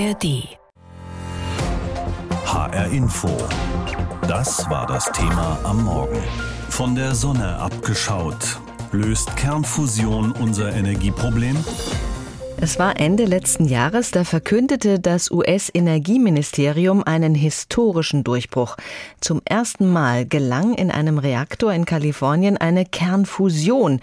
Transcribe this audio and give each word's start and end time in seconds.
ARD. 0.00 0.56
HR 2.46 2.86
Info. 2.90 3.28
Das 4.26 4.68
war 4.70 4.86
das 4.86 5.04
Thema 5.12 5.58
am 5.62 5.84
Morgen. 5.84 6.22
Von 6.70 6.94
der 6.94 7.14
Sonne 7.14 7.58
abgeschaut. 7.58 8.60
Löst 8.92 9.36
Kernfusion 9.36 10.32
unser 10.32 10.72
Energieproblem? 10.72 11.56
Es 12.62 12.78
war 12.78 13.00
Ende 13.00 13.24
letzten 13.24 13.64
Jahres, 13.64 14.10
da 14.10 14.24
verkündete 14.24 15.00
das 15.00 15.30
US-Energieministerium 15.30 17.02
einen 17.02 17.34
historischen 17.34 18.22
Durchbruch. 18.22 18.76
Zum 19.20 19.40
ersten 19.46 19.90
Mal 19.90 20.26
gelang 20.26 20.74
in 20.74 20.90
einem 20.90 21.16
Reaktor 21.18 21.72
in 21.72 21.86
Kalifornien 21.86 22.58
eine 22.58 22.84
Kernfusion 22.84 24.00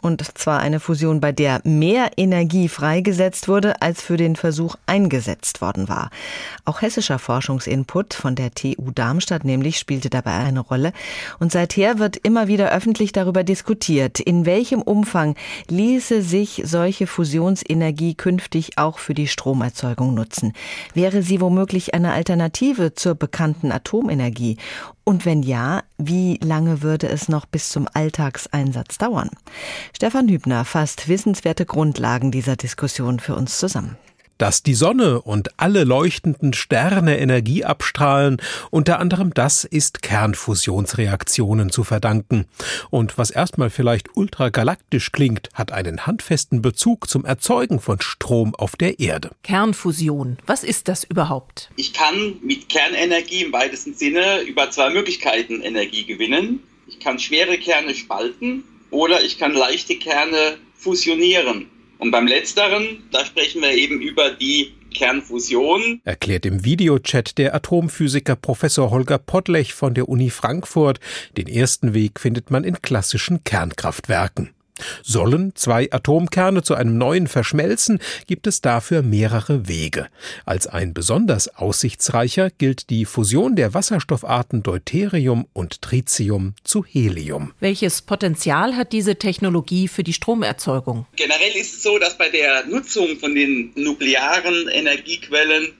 und 0.00 0.38
zwar 0.38 0.60
eine 0.60 0.80
Fusion, 0.80 1.20
bei 1.20 1.32
der 1.32 1.60
mehr 1.64 2.10
Energie 2.16 2.68
freigesetzt 2.68 3.48
wurde, 3.48 3.80
als 3.82 4.02
für 4.02 4.16
den 4.16 4.36
Versuch 4.36 4.76
eingesetzt 4.86 5.60
worden 5.60 5.88
war. 5.88 6.10
Auch 6.64 6.82
hessischer 6.82 7.18
Forschungsinput 7.18 8.14
von 8.14 8.34
der 8.34 8.52
TU 8.52 8.90
Darmstadt 8.94 9.44
nämlich 9.44 9.78
spielte 9.78 10.10
dabei 10.10 10.32
eine 10.32 10.60
Rolle. 10.60 10.92
Und 11.38 11.52
seither 11.52 11.98
wird 11.98 12.16
immer 12.16 12.48
wieder 12.48 12.72
öffentlich 12.72 13.12
darüber 13.12 13.44
diskutiert, 13.44 14.20
in 14.20 14.46
welchem 14.46 14.82
Umfang 14.82 15.36
ließe 15.68 16.22
sich 16.22 16.62
solche 16.64 17.06
Fusionsenergie 17.06 18.14
künftig 18.14 18.78
auch 18.78 18.98
für 18.98 19.14
die 19.14 19.28
Stromerzeugung 19.28 20.14
nutzen. 20.14 20.52
Wäre 20.94 21.22
sie 21.22 21.40
womöglich 21.40 21.94
eine 21.94 22.12
Alternative 22.12 22.94
zur 22.94 23.14
bekannten 23.14 23.72
Atomenergie? 23.72 24.56
Und 25.04 25.24
wenn 25.24 25.42
ja, 25.42 25.82
wie 25.98 26.38
lange 26.42 26.82
würde 26.82 27.08
es 27.08 27.28
noch 27.28 27.46
bis 27.46 27.70
zum 27.70 27.88
Alltagseinsatz 27.92 28.98
dauern? 28.98 29.30
Stefan 29.94 30.28
Hübner 30.28 30.64
fasst 30.64 31.08
wissenswerte 31.08 31.66
Grundlagen 31.66 32.30
dieser 32.30 32.56
Diskussion 32.56 33.18
für 33.18 33.34
uns 33.34 33.58
zusammen 33.58 33.96
dass 34.40 34.62
die 34.62 34.74
Sonne 34.74 35.20
und 35.20 35.50
alle 35.58 35.84
leuchtenden 35.84 36.54
Sterne 36.54 37.18
Energie 37.18 37.64
abstrahlen, 37.64 38.38
unter 38.70 38.98
anderem 38.98 39.34
das 39.34 39.64
ist 39.64 40.00
Kernfusionsreaktionen 40.02 41.70
zu 41.70 41.84
verdanken. 41.84 42.46
Und 42.88 43.18
was 43.18 43.30
erstmal 43.30 43.68
vielleicht 43.68 44.16
ultragalaktisch 44.16 45.12
klingt, 45.12 45.50
hat 45.52 45.72
einen 45.72 46.06
handfesten 46.06 46.62
Bezug 46.62 47.10
zum 47.10 47.26
Erzeugen 47.26 47.80
von 47.80 48.00
Strom 48.00 48.54
auf 48.54 48.76
der 48.76 48.98
Erde. 48.98 49.32
Kernfusion, 49.42 50.38
was 50.46 50.64
ist 50.64 50.88
das 50.88 51.04
überhaupt? 51.04 51.70
Ich 51.76 51.92
kann 51.92 52.36
mit 52.42 52.70
Kernenergie 52.70 53.44
im 53.44 53.52
weitesten 53.52 53.94
Sinne 53.94 54.40
über 54.40 54.70
zwei 54.70 54.88
Möglichkeiten 54.88 55.60
Energie 55.60 56.06
gewinnen. 56.06 56.60
Ich 56.86 56.98
kann 56.98 57.18
schwere 57.18 57.58
Kerne 57.58 57.94
spalten 57.94 58.64
oder 58.90 59.22
ich 59.22 59.38
kann 59.38 59.52
leichte 59.52 59.96
Kerne 59.96 60.56
fusionieren. 60.74 61.66
Und 62.00 62.10
beim 62.12 62.26
letzteren, 62.26 63.04
da 63.12 63.24
sprechen 63.26 63.60
wir 63.60 63.72
eben 63.72 64.00
über 64.00 64.30
die 64.30 64.72
Kernfusion. 64.94 66.00
Erklärt 66.04 66.46
im 66.46 66.64
Videochat 66.64 67.36
der 67.36 67.54
Atomphysiker 67.54 68.36
Professor 68.36 68.90
Holger 68.90 69.18
Podlech 69.18 69.74
von 69.74 69.92
der 69.92 70.08
Uni 70.08 70.30
Frankfurt. 70.30 70.98
Den 71.36 71.46
ersten 71.46 71.92
Weg 71.92 72.18
findet 72.18 72.50
man 72.50 72.64
in 72.64 72.80
klassischen 72.80 73.44
Kernkraftwerken. 73.44 74.50
Sollen 75.02 75.52
zwei 75.54 75.90
Atomkerne 75.90 76.62
zu 76.62 76.74
einem 76.74 76.98
neuen 76.98 77.26
verschmelzen, 77.26 78.00
gibt 78.26 78.46
es 78.46 78.60
dafür 78.60 79.02
mehrere 79.02 79.68
Wege. 79.68 80.08
Als 80.44 80.66
ein 80.66 80.94
besonders 80.94 81.48
aussichtsreicher 81.56 82.50
gilt 82.50 82.90
die 82.90 83.04
Fusion 83.04 83.56
der 83.56 83.74
Wasserstoffarten 83.74 84.62
Deuterium 84.62 85.46
und 85.52 85.82
Tritium 85.82 86.54
zu 86.64 86.84
Helium. 86.84 87.52
Welches 87.60 88.02
Potenzial 88.02 88.76
hat 88.76 88.92
diese 88.92 89.16
Technologie 89.16 89.88
für 89.88 90.02
die 90.02 90.12
Stromerzeugung? 90.12 91.06
Generell 91.16 91.56
ist 91.56 91.74
es 91.74 91.82
so, 91.82 91.98
dass 91.98 92.16
bei 92.16 92.28
der 92.28 92.66
Nutzung 92.66 93.18
von 93.18 93.34
den 93.34 93.72
nuklearen 93.74 94.68
Energiequellen 94.68 95.74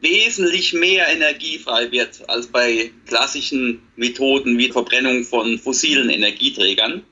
wesentlich 0.00 0.74
mehr 0.74 1.08
Energie 1.08 1.58
frei 1.58 1.90
wird 1.90 2.28
als 2.28 2.46
bei 2.46 2.90
klassischen 3.06 3.80
Methoden 3.96 4.58
wie 4.58 4.70
Verbrennung 4.70 5.24
von 5.24 5.58
fossilen 5.58 6.10
Energieträgern. 6.10 7.02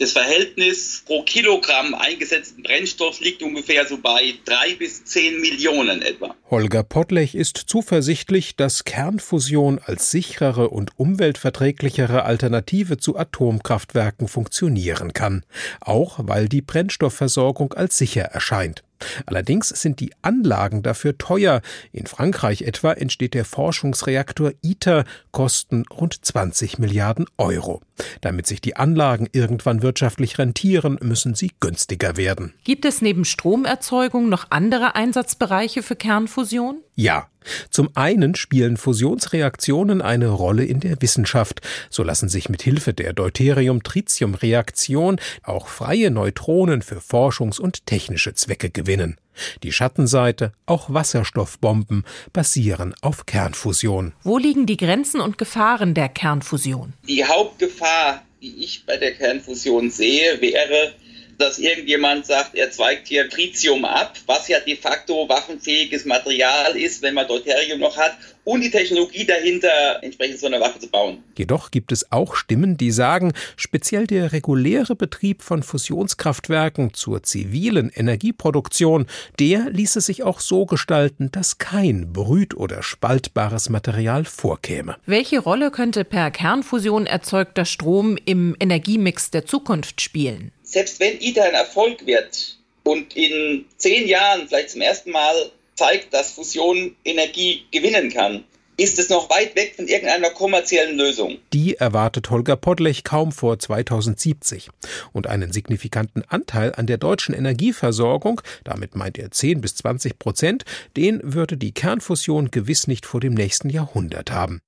Das 0.00 0.12
Verhältnis 0.12 1.02
pro 1.04 1.22
Kilogramm 1.24 1.94
eingesetzten 1.94 2.62
Brennstoffs 2.62 3.20
liegt 3.20 3.42
ungefähr 3.42 3.86
so 3.86 3.98
bei 3.98 4.32
drei 4.46 4.74
bis 4.78 5.04
zehn 5.04 5.42
Millionen 5.42 6.00
etwa. 6.00 6.34
Holger 6.48 6.82
Pottlech 6.84 7.34
ist 7.34 7.58
zuversichtlich, 7.66 8.56
dass 8.56 8.84
Kernfusion 8.84 9.78
als 9.78 10.10
sicherere 10.10 10.70
und 10.70 10.98
umweltverträglichere 10.98 12.22
Alternative 12.22 12.96
zu 12.96 13.18
Atomkraftwerken 13.18 14.26
funktionieren 14.26 15.12
kann, 15.12 15.44
auch 15.82 16.18
weil 16.22 16.48
die 16.48 16.62
Brennstoffversorgung 16.62 17.74
als 17.74 17.98
sicher 17.98 18.22
erscheint. 18.22 18.82
Allerdings 19.26 19.68
sind 19.68 20.00
die 20.00 20.12
Anlagen 20.22 20.82
dafür 20.82 21.16
teuer. 21.18 21.62
In 21.92 22.06
Frankreich 22.06 22.62
etwa 22.62 22.92
entsteht 22.92 23.34
der 23.34 23.44
Forschungsreaktor 23.44 24.52
ITER, 24.62 25.04
kosten 25.30 25.84
rund 25.90 26.24
20 26.24 26.78
Milliarden 26.78 27.26
Euro. 27.38 27.80
Damit 28.20 28.46
sich 28.46 28.60
die 28.60 28.76
Anlagen 28.76 29.28
irgendwann 29.32 29.82
wirtschaftlich 29.82 30.38
rentieren, 30.38 30.98
müssen 31.02 31.34
sie 31.34 31.52
günstiger 31.60 32.16
werden. 32.16 32.54
Gibt 32.64 32.84
es 32.84 33.02
neben 33.02 33.24
Stromerzeugung 33.24 34.28
noch 34.28 34.46
andere 34.50 34.94
Einsatzbereiche 34.94 35.82
für 35.82 35.96
Kernfusion? 35.96 36.80
Ja. 36.94 37.28
Zum 37.70 37.90
einen 37.94 38.34
spielen 38.34 38.76
Fusionsreaktionen 38.76 40.02
eine 40.02 40.28
Rolle 40.28 40.64
in 40.64 40.80
der 40.80 41.00
Wissenschaft. 41.00 41.60
So 41.88 42.02
lassen 42.02 42.28
sich 42.28 42.48
mit 42.48 42.62
Hilfe 42.62 42.92
der 42.92 43.12
Deuterium-Tritium-Reaktion 43.12 45.20
auch 45.42 45.68
freie 45.68 46.10
Neutronen 46.10 46.82
für 46.82 46.98
Forschungs- 46.98 47.60
und 47.60 47.86
technische 47.86 48.34
Zwecke 48.34 48.70
gewinnen. 48.70 49.16
Die 49.62 49.72
Schattenseite, 49.72 50.52
auch 50.66 50.92
Wasserstoffbomben, 50.92 52.04
basieren 52.32 52.94
auf 53.00 53.26
Kernfusion. 53.26 54.12
Wo 54.22 54.38
liegen 54.38 54.66
die 54.66 54.76
Grenzen 54.76 55.20
und 55.20 55.38
Gefahren 55.38 55.94
der 55.94 56.08
Kernfusion? 56.08 56.92
Die 57.08 57.24
Hauptgefahr, 57.24 58.22
die 58.42 58.64
ich 58.64 58.84
bei 58.86 58.96
der 58.96 59.14
Kernfusion 59.14 59.90
sehe, 59.90 60.40
wäre, 60.40 60.94
dass 61.40 61.58
irgendjemand 61.58 62.26
sagt, 62.26 62.54
er 62.54 62.70
zweigt 62.70 63.08
hier 63.08 63.28
Tritium 63.28 63.84
ab, 63.84 64.14
was 64.26 64.48
ja 64.48 64.60
de 64.60 64.76
facto 64.76 65.28
waffenfähiges 65.28 66.04
Material 66.04 66.76
ist, 66.76 67.02
wenn 67.02 67.14
man 67.14 67.26
Deuterium 67.26 67.80
noch 67.80 67.96
hat, 67.96 68.16
und 68.44 68.62
die 68.62 68.70
Technologie 68.70 69.24
dahinter, 69.24 69.68
entsprechend 70.02 70.40
so 70.40 70.46
eine 70.46 70.60
Waffe 70.60 70.78
zu 70.78 70.88
bauen. 70.88 71.22
Jedoch 71.36 71.70
gibt 71.70 71.92
es 71.92 72.10
auch 72.10 72.34
Stimmen, 72.34 72.76
die 72.76 72.90
sagen, 72.90 73.32
speziell 73.56 74.06
der 74.06 74.32
reguläre 74.32 74.96
Betrieb 74.96 75.42
von 75.42 75.62
Fusionskraftwerken 75.62 76.94
zur 76.94 77.22
zivilen 77.22 77.90
Energieproduktion, 77.90 79.06
der 79.38 79.70
ließe 79.70 80.00
sich 80.00 80.22
auch 80.22 80.40
so 80.40 80.66
gestalten, 80.66 81.30
dass 81.30 81.58
kein 81.58 82.12
brüt- 82.12 82.56
oder 82.56 82.82
spaltbares 82.82 83.68
Material 83.68 84.24
vorkäme. 84.24 84.96
Welche 85.06 85.38
Rolle 85.38 85.70
könnte 85.70 86.04
per 86.04 86.30
Kernfusion 86.30 87.06
erzeugter 87.06 87.64
Strom 87.64 88.16
im 88.24 88.56
Energiemix 88.58 89.30
der 89.30 89.44
Zukunft 89.44 90.00
spielen? 90.00 90.52
Selbst 90.70 91.00
wenn 91.00 91.20
ITER 91.20 91.44
ein 91.44 91.54
Erfolg 91.54 92.06
wird 92.06 92.56
und 92.84 93.16
in 93.16 93.66
zehn 93.76 94.06
Jahren 94.06 94.48
vielleicht 94.48 94.70
zum 94.70 94.80
ersten 94.80 95.10
Mal 95.10 95.50
zeigt, 95.74 96.14
dass 96.14 96.32
Fusion 96.32 96.94
Energie 97.04 97.64
gewinnen 97.72 98.10
kann, 98.10 98.44
ist 98.76 98.98
es 98.98 99.10
noch 99.10 99.28
weit 99.28 99.56
weg 99.56 99.74
von 99.76 99.88
irgendeiner 99.88 100.30
kommerziellen 100.30 100.96
Lösung. 100.96 101.36
Die 101.52 101.74
erwartet 101.76 102.30
Holger 102.30 102.56
Podlech 102.56 103.04
kaum 103.04 103.30
vor 103.30 103.58
2070. 103.58 104.70
Und 105.12 105.26
einen 105.26 105.52
signifikanten 105.52 106.22
Anteil 106.28 106.74
an 106.74 106.86
der 106.86 106.96
deutschen 106.96 107.34
Energieversorgung, 107.34 108.40
damit 108.64 108.94
meint 108.94 109.18
er 109.18 109.30
10 109.30 109.60
bis 109.60 109.74
20 109.76 110.18
Prozent, 110.18 110.64
den 110.96 111.20
würde 111.22 111.58
die 111.58 111.72
Kernfusion 111.72 112.50
gewiss 112.50 112.86
nicht 112.86 113.04
vor 113.04 113.20
dem 113.20 113.34
nächsten 113.34 113.68
Jahrhundert 113.68 114.30
haben. 114.30 114.62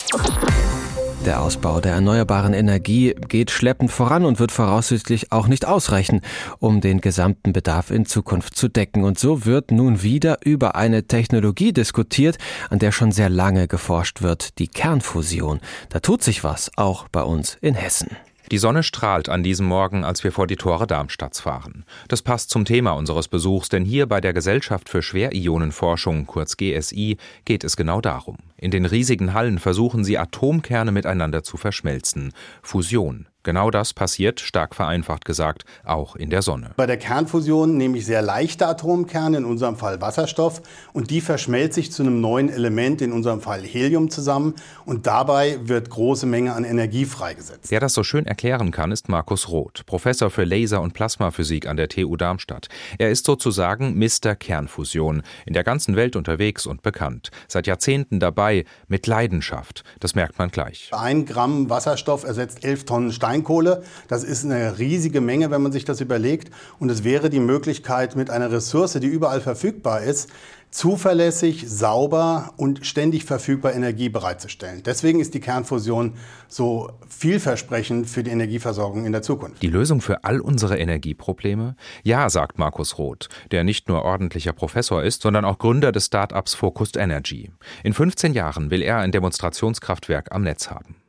Der 1.24 1.40
Ausbau 1.40 1.80
der 1.80 1.92
erneuerbaren 1.92 2.52
Energie 2.52 3.14
geht 3.28 3.52
schleppend 3.52 3.92
voran 3.92 4.24
und 4.24 4.40
wird 4.40 4.50
voraussichtlich 4.50 5.30
auch 5.30 5.46
nicht 5.46 5.64
ausreichen, 5.66 6.20
um 6.58 6.80
den 6.80 7.00
gesamten 7.00 7.52
Bedarf 7.52 7.92
in 7.92 8.06
Zukunft 8.06 8.56
zu 8.56 8.66
decken. 8.66 9.04
Und 9.04 9.20
so 9.20 9.44
wird 9.44 9.70
nun 9.70 10.02
wieder 10.02 10.38
über 10.44 10.74
eine 10.74 11.04
Technologie 11.06 11.72
diskutiert, 11.72 12.38
an 12.70 12.80
der 12.80 12.90
schon 12.90 13.12
sehr 13.12 13.28
lange 13.28 13.68
geforscht 13.68 14.20
wird, 14.20 14.58
die 14.58 14.66
Kernfusion. 14.66 15.60
Da 15.90 16.00
tut 16.00 16.24
sich 16.24 16.42
was, 16.42 16.72
auch 16.76 17.06
bei 17.06 17.22
uns 17.22 17.56
in 17.60 17.74
Hessen. 17.74 18.16
Die 18.52 18.58
Sonne 18.58 18.82
strahlt 18.82 19.30
an 19.30 19.42
diesem 19.42 19.64
Morgen, 19.64 20.04
als 20.04 20.24
wir 20.24 20.30
vor 20.30 20.46
die 20.46 20.56
Tore 20.56 20.86
Darmstadts 20.86 21.40
fahren. 21.40 21.86
Das 22.08 22.20
passt 22.20 22.50
zum 22.50 22.66
Thema 22.66 22.90
unseres 22.90 23.26
Besuchs, 23.26 23.70
denn 23.70 23.86
hier 23.86 24.04
bei 24.04 24.20
der 24.20 24.34
Gesellschaft 24.34 24.90
für 24.90 25.00
Schwerionenforschung, 25.00 26.26
kurz 26.26 26.58
GSI, 26.58 27.16
geht 27.46 27.64
es 27.64 27.78
genau 27.78 28.02
darum. 28.02 28.36
In 28.58 28.70
den 28.70 28.84
riesigen 28.84 29.32
Hallen 29.32 29.58
versuchen 29.58 30.04
sie 30.04 30.18
Atomkerne 30.18 30.92
miteinander 30.92 31.42
zu 31.42 31.56
verschmelzen. 31.56 32.34
Fusion. 32.60 33.26
Genau 33.44 33.72
das 33.72 33.92
passiert, 33.92 34.38
stark 34.38 34.76
vereinfacht 34.76 35.24
gesagt, 35.24 35.64
auch 35.84 36.14
in 36.14 36.30
der 36.30 36.42
Sonne. 36.42 36.70
Bei 36.76 36.86
der 36.86 36.96
Kernfusion 36.96 37.76
nehme 37.76 37.98
ich 37.98 38.06
sehr 38.06 38.22
leichte 38.22 38.68
Atomkerne, 38.68 39.38
in 39.38 39.44
unserem 39.44 39.76
Fall 39.76 40.00
Wasserstoff, 40.00 40.62
und 40.92 41.10
die 41.10 41.20
verschmelzt 41.20 41.74
sich 41.74 41.90
zu 41.90 42.04
einem 42.04 42.20
neuen 42.20 42.48
Element, 42.48 43.02
in 43.02 43.10
unserem 43.10 43.40
Fall 43.40 43.62
Helium, 43.62 44.10
zusammen. 44.10 44.54
Und 44.84 45.08
dabei 45.08 45.58
wird 45.64 45.90
große 45.90 46.24
Menge 46.24 46.52
an 46.52 46.62
Energie 46.62 47.04
freigesetzt. 47.04 47.70
Wer 47.70 47.80
das 47.80 47.94
so 47.94 48.04
schön 48.04 48.26
erklären 48.26 48.70
kann, 48.70 48.92
ist 48.92 49.08
Markus 49.08 49.48
Roth, 49.48 49.84
Professor 49.86 50.30
für 50.30 50.44
Laser- 50.44 50.80
und 50.80 50.94
Plasmaphysik 50.94 51.66
an 51.66 51.76
der 51.76 51.88
TU 51.88 52.16
Darmstadt. 52.16 52.68
Er 52.98 53.10
ist 53.10 53.26
sozusagen 53.26 53.98
Mr. 53.98 54.36
Kernfusion, 54.36 55.22
in 55.46 55.52
der 55.52 55.64
ganzen 55.64 55.96
Welt 55.96 56.14
unterwegs 56.14 56.64
und 56.64 56.82
bekannt. 56.82 57.32
Seit 57.48 57.66
Jahrzehnten 57.66 58.20
dabei, 58.20 58.64
mit 58.86 59.08
Leidenschaft. 59.08 59.82
Das 59.98 60.14
merkt 60.14 60.38
man 60.38 60.50
gleich. 60.50 60.90
Ein 60.92 61.26
Gramm 61.26 61.68
Wasserstoff 61.70 62.22
ersetzt 62.22 62.64
elf 62.64 62.84
Tonnen 62.84 63.10
Stein. 63.10 63.31
Steinkohle. 63.32 63.82
Das 64.08 64.24
ist 64.24 64.44
eine 64.44 64.78
riesige 64.78 65.20
Menge, 65.20 65.50
wenn 65.50 65.62
man 65.62 65.72
sich 65.72 65.84
das 65.84 66.00
überlegt. 66.00 66.50
Und 66.78 66.90
es 66.90 67.04
wäre 67.04 67.30
die 67.30 67.40
Möglichkeit, 67.40 68.14
mit 68.14 68.30
einer 68.30 68.50
Ressource, 68.50 68.92
die 68.92 69.06
überall 69.06 69.40
verfügbar 69.40 70.02
ist, 70.02 70.28
zuverlässig, 70.70 71.66
sauber 71.68 72.54
und 72.56 72.86
ständig 72.86 73.24
verfügbar 73.24 73.74
Energie 73.74 74.08
bereitzustellen. 74.08 74.82
Deswegen 74.84 75.20
ist 75.20 75.34
die 75.34 75.40
Kernfusion 75.40 76.14
so 76.48 76.90
vielversprechend 77.08 78.08
für 78.08 78.22
die 78.22 78.30
Energieversorgung 78.30 79.04
in 79.04 79.12
der 79.12 79.20
Zukunft. 79.20 79.62
Die 79.62 79.68
Lösung 79.68 80.00
für 80.00 80.24
all 80.24 80.40
unsere 80.40 80.78
Energieprobleme? 80.78 81.76
Ja, 82.04 82.30
sagt 82.30 82.58
Markus 82.58 82.96
Roth, 82.96 83.28
der 83.50 83.64
nicht 83.64 83.88
nur 83.88 84.02
ordentlicher 84.02 84.54
Professor 84.54 85.02
ist, 85.02 85.22
sondern 85.22 85.44
auch 85.44 85.58
Gründer 85.58 85.92
des 85.92 86.06
Startups 86.06 86.54
Focused 86.54 86.96
Energy. 86.96 87.50
In 87.84 87.92
15 87.92 88.32
Jahren 88.32 88.70
will 88.70 88.82
er 88.82 88.98
ein 88.98 89.12
Demonstrationskraftwerk 89.12 90.32
am 90.32 90.42
Netz 90.42 90.70
haben. 90.70 91.01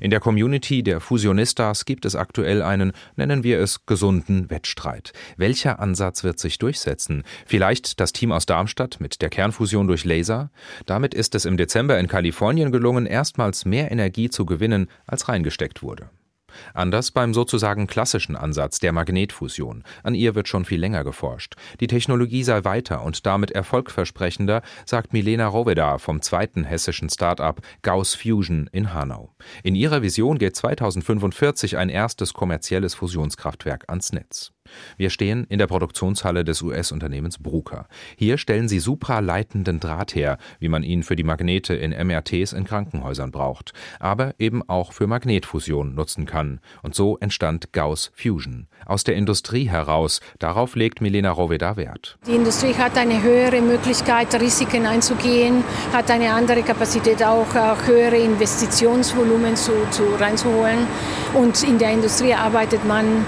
In 0.00 0.10
der 0.10 0.20
Community 0.20 0.82
der 0.82 1.00
Fusionistas 1.00 1.84
gibt 1.84 2.04
es 2.04 2.16
aktuell 2.16 2.62
einen, 2.62 2.92
nennen 3.16 3.42
wir 3.42 3.60
es, 3.60 3.86
gesunden 3.86 4.50
Wettstreit. 4.50 5.12
Welcher 5.36 5.80
Ansatz 5.80 6.24
wird 6.24 6.38
sich 6.38 6.58
durchsetzen? 6.58 7.24
Vielleicht 7.46 8.00
das 8.00 8.12
Team 8.12 8.32
aus 8.32 8.46
Darmstadt 8.46 9.00
mit 9.00 9.22
der 9.22 9.30
Kernfusion 9.30 9.86
durch 9.86 10.04
Laser? 10.04 10.50
Damit 10.86 11.14
ist 11.14 11.34
es 11.34 11.44
im 11.44 11.56
Dezember 11.56 11.98
in 11.98 12.08
Kalifornien 12.08 12.72
gelungen, 12.72 13.06
erstmals 13.06 13.64
mehr 13.64 13.90
Energie 13.90 14.30
zu 14.30 14.46
gewinnen, 14.46 14.88
als 15.06 15.28
reingesteckt 15.28 15.82
wurde. 15.82 16.10
Anders 16.74 17.10
beim 17.10 17.34
sozusagen 17.34 17.86
klassischen 17.86 18.36
Ansatz 18.36 18.78
der 18.78 18.92
Magnetfusion. 18.92 19.84
An 20.02 20.14
ihr 20.14 20.34
wird 20.34 20.48
schon 20.48 20.64
viel 20.64 20.80
länger 20.80 21.04
geforscht. 21.04 21.54
Die 21.80 21.86
Technologie 21.86 22.42
sei 22.42 22.64
weiter 22.64 23.02
und 23.02 23.26
damit 23.26 23.50
erfolgversprechender, 23.50 24.62
sagt 24.84 25.12
Milena 25.12 25.46
Roveda 25.46 25.98
vom 25.98 26.22
zweiten 26.22 26.64
hessischen 26.64 27.10
Start-up 27.10 27.60
Gauss 27.82 28.14
Fusion 28.14 28.68
in 28.72 28.92
Hanau. 28.92 29.34
In 29.62 29.74
ihrer 29.74 30.02
Vision 30.02 30.38
geht 30.38 30.56
2045 30.56 31.76
ein 31.76 31.88
erstes 31.88 32.34
kommerzielles 32.34 32.94
Fusionskraftwerk 32.94 33.84
ans 33.88 34.12
Netz. 34.12 34.55
Wir 34.96 35.10
stehen 35.10 35.46
in 35.48 35.58
der 35.58 35.66
Produktionshalle 35.66 36.44
des 36.44 36.62
US-Unternehmens 36.62 37.38
Bruker. 37.38 37.86
Hier 38.16 38.38
stellen 38.38 38.68
sie 38.68 38.78
supraleitenden 38.78 39.80
Draht 39.80 40.14
her, 40.14 40.38
wie 40.58 40.68
man 40.68 40.82
ihn 40.82 41.02
für 41.02 41.16
die 41.16 41.24
Magnete 41.24 41.74
in 41.74 41.90
MRTs 41.90 42.52
in 42.52 42.64
Krankenhäusern 42.64 43.30
braucht, 43.30 43.72
aber 44.00 44.34
eben 44.38 44.68
auch 44.68 44.92
für 44.92 45.06
Magnetfusion 45.06 45.94
nutzen 45.94 46.26
kann. 46.26 46.60
Und 46.82 46.94
so 46.94 47.16
entstand 47.18 47.72
Gauss 47.72 48.12
Fusion. 48.14 48.66
Aus 48.84 49.04
der 49.04 49.16
Industrie 49.16 49.68
heraus, 49.68 50.20
darauf 50.38 50.76
legt 50.76 51.00
Milena 51.00 51.30
Roveda 51.30 51.76
Wert. 51.76 52.18
Die 52.26 52.34
Industrie 52.34 52.74
hat 52.74 52.96
eine 52.96 53.22
höhere 53.22 53.60
Möglichkeit, 53.60 54.34
Risiken 54.40 54.86
einzugehen, 54.86 55.64
hat 55.92 56.10
eine 56.10 56.32
andere 56.32 56.62
Kapazität, 56.62 57.22
auch, 57.22 57.46
höhere 57.86 58.16
Investitionsvolumen 58.16 59.56
zu, 59.56 59.72
zu 59.90 60.04
reinzuholen. 60.18 60.86
Und 61.34 61.62
in 61.62 61.78
der 61.78 61.92
Industrie 61.92 62.34
arbeitet 62.34 62.84
man 62.84 63.24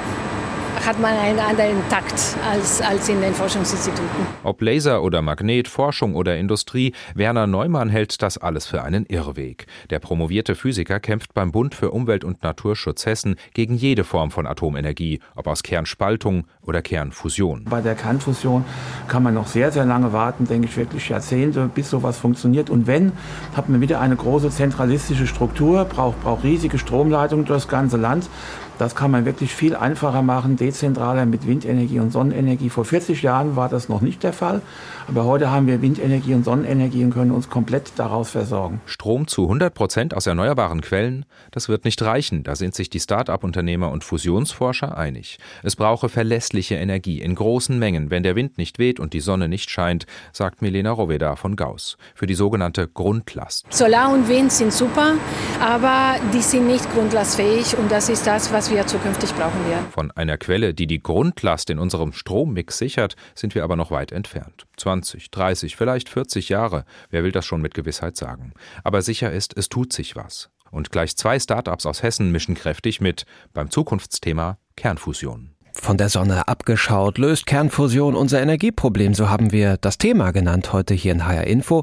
hat 0.88 0.99
man 1.00 1.14
einen 1.19 1.38
anderen 1.38 1.87
Takt 1.90 2.14
als, 2.50 2.81
als 2.81 3.11
in 3.11 3.20
den 3.20 3.35
Forschungsinstituten. 3.35 4.26
Ob 4.43 4.62
Laser 4.62 5.02
oder 5.02 5.20
Magnet, 5.20 5.69
Forschung 5.69 6.14
oder 6.14 6.38
Industrie, 6.38 6.94
Werner 7.14 7.46
Neumann 7.46 7.90
hält 7.90 8.23
das 8.23 8.38
alles 8.38 8.67
für 8.67 8.82
einen 8.82 9.05
Irrweg. 9.05 9.67
Der 9.90 9.99
promovierte 9.99 10.55
Physiker 10.55 10.99
kämpft 10.99 11.35
beim 11.35 11.52
Bund 11.52 11.75
für 11.75 11.90
Umwelt- 11.90 12.25
und 12.25 12.43
Naturschutz 12.43 13.05
Hessen 13.05 13.37
gegen 13.52 13.75
jede 13.75 14.02
Form 14.02 14.31
von 14.31 14.46
Atomenergie, 14.46 15.20
ob 15.37 15.46
aus 15.49 15.62
Kernspaltung 15.62 16.46
oder 16.62 16.81
Kernfusion. 16.81 17.67
Bei 17.69 17.82
der 17.82 17.94
Kernfusion 17.94 18.64
kann 19.08 19.23
man 19.23 19.35
noch 19.35 19.46
sehr, 19.46 19.70
sehr 19.70 19.85
lange 19.85 20.14
warten, 20.14 20.46
denke 20.46 20.69
ich 20.69 20.76
wirklich 20.79 21.06
Jahrzehnte, 21.11 21.69
bis 21.75 21.90
sowas 21.90 22.17
funktioniert. 22.17 22.70
Und 22.70 22.87
wenn, 22.87 23.12
hat 23.55 23.69
man 23.69 23.82
wieder 23.82 24.00
eine 24.00 24.17
große 24.17 24.49
zentralistische 24.49 25.26
Struktur, 25.26 25.85
braucht, 25.85 26.23
braucht 26.23 26.44
riesige 26.44 26.79
Stromleitungen 26.79 27.44
durch 27.44 27.64
das 27.64 27.69
ganze 27.69 27.99
Land. 27.99 28.31
Das 28.79 28.95
kann 28.95 29.11
man 29.11 29.25
wirklich 29.25 29.53
viel 29.55 29.75
einfacher 29.75 30.23
machen, 30.23 30.57
dezentraler 30.57 31.27
mit 31.27 31.47
Windenergie 31.47 31.99
und 31.99 32.13
Sonnenenergie. 32.13 32.71
Vor 32.71 32.85
40 32.85 33.23
Jahren 33.23 33.57
war 33.57 33.69
das 33.69 33.89
noch 33.89 34.01
nicht 34.01 34.23
der 34.23 34.33
Fall, 34.33 34.63
aber 35.09 35.25
heute 35.25 35.51
haben 35.51 35.67
wir 35.67 35.83
Windenergie 35.83 36.35
und 36.35 36.45
Sonnenenergie 36.45 37.03
und 37.05 37.13
können 37.13 37.33
uns 37.33 37.51
komplett 37.51 37.93
daraus 37.97 38.31
versorgen. 38.31 38.81
Strom 38.87 39.27
zu 39.27 39.45
100 39.45 39.75
Prozent 39.75 40.15
aus 40.15 40.27
erneuerbaren 40.27 40.81
Quellen, 40.81 41.25
das 41.51 41.69
wird 41.69 41.85
nicht 41.85 42.01
reichen. 42.03 42.45
Da 42.45 42.55
sind 42.55 42.75
sich 42.75 42.89
die 42.89 43.01
Start-up-Unternehmer 43.01 43.91
und 43.91 44.05
Fusionsforscher 44.05 44.97
einig. 44.97 45.39
Es 45.65 45.75
brauche 45.75 46.09
verlässliche 46.09 46.77
Energie 46.77 47.21
in 47.21 47.35
großen 47.35 47.79
Mengen, 47.79 48.11
wenn 48.11 48.23
der 48.23 48.37
Wind 48.37 48.59
nicht 48.59 48.79
weht 48.79 49.01
und 49.01 49.13
die 49.13 49.21
Sonne 49.21 49.49
nicht 49.49 49.71
scheint, 49.71 50.07
sagt 50.33 50.63
Milena 50.63 50.93
Roveda 50.93 51.35
von 51.35 51.57
Gauss. 51.57 51.97
Für 52.15 52.27
die 52.27 52.35
sogenannte 52.35 52.87
Grundlast. 52.87 53.67
Solar 53.73 54.13
und 54.13 54.29
Wind 54.29 54.53
sind 54.53 54.73
super, 54.73 55.15
aber 55.61 56.17
die 56.33 56.43
sind 56.43 56.69
nicht 56.69 56.89
grundlastfähig 56.93 57.77
und 57.77 57.91
das 57.91 58.09
ist 58.09 58.27
das, 58.27 58.53
was 58.53 58.68
wir 58.70 58.87
zukünftig 58.87 59.32
brauchen 59.35 59.65
werden. 59.69 59.87
Von 59.91 60.11
einer 60.11 60.37
Quelle, 60.37 60.75
die 60.75 60.87
die 60.87 61.03
Grundlast 61.03 61.70
in 61.70 61.79
unserem 61.79 62.12
Strommix 62.12 62.79
sichert, 62.79 63.17
sind 63.35 63.55
wir 63.55 63.65
aber 63.65 63.76
noch 63.76 63.91
weit 63.91 64.12
entfernt. 64.12 64.67
20, 64.76 65.31
30, 65.31 65.76
vielleicht 65.76 66.09
40 66.09 66.49
Jahre. 66.49 66.85
Wer 67.11 67.25
will 67.25 67.32
das 67.32 67.47
schon 67.47 67.62
mit 67.62 67.75
Gewissheit 67.75 68.17
sagen? 68.17 68.53
Aber 68.85 69.03
sicher 69.03 69.32
ist, 69.32 69.56
es 69.56 69.69
tut 69.69 69.93
sich 69.93 70.17
was. 70.17 70.50
Und 70.70 70.91
gleich 70.91 71.17
zwei 71.17 71.38
Startups 71.38 71.87
aus 71.87 72.03
Hessen 72.03 72.31
mischen 72.31 72.55
kräftig 72.55 73.00
mit 73.00 73.25
beim 73.55 73.70
Zukunftsthema 73.70 74.59
Kernfusion. 74.76 75.55
Von 75.81 75.97
der 75.97 76.09
Sonne 76.09 76.49
abgeschaut, 76.49 77.19
löst 77.19 77.47
Kernfusion 77.47 78.15
unser 78.15 78.43
Energieproblem, 78.43 79.15
so 79.15 79.31
haben 79.31 79.53
wir 79.53 79.77
das 79.77 79.97
Thema 79.97 80.33
genannt 80.33 80.73
heute 80.73 80.93
hier 80.93 81.13
in 81.13 81.27
HR 81.27 81.47
Info. 81.47 81.83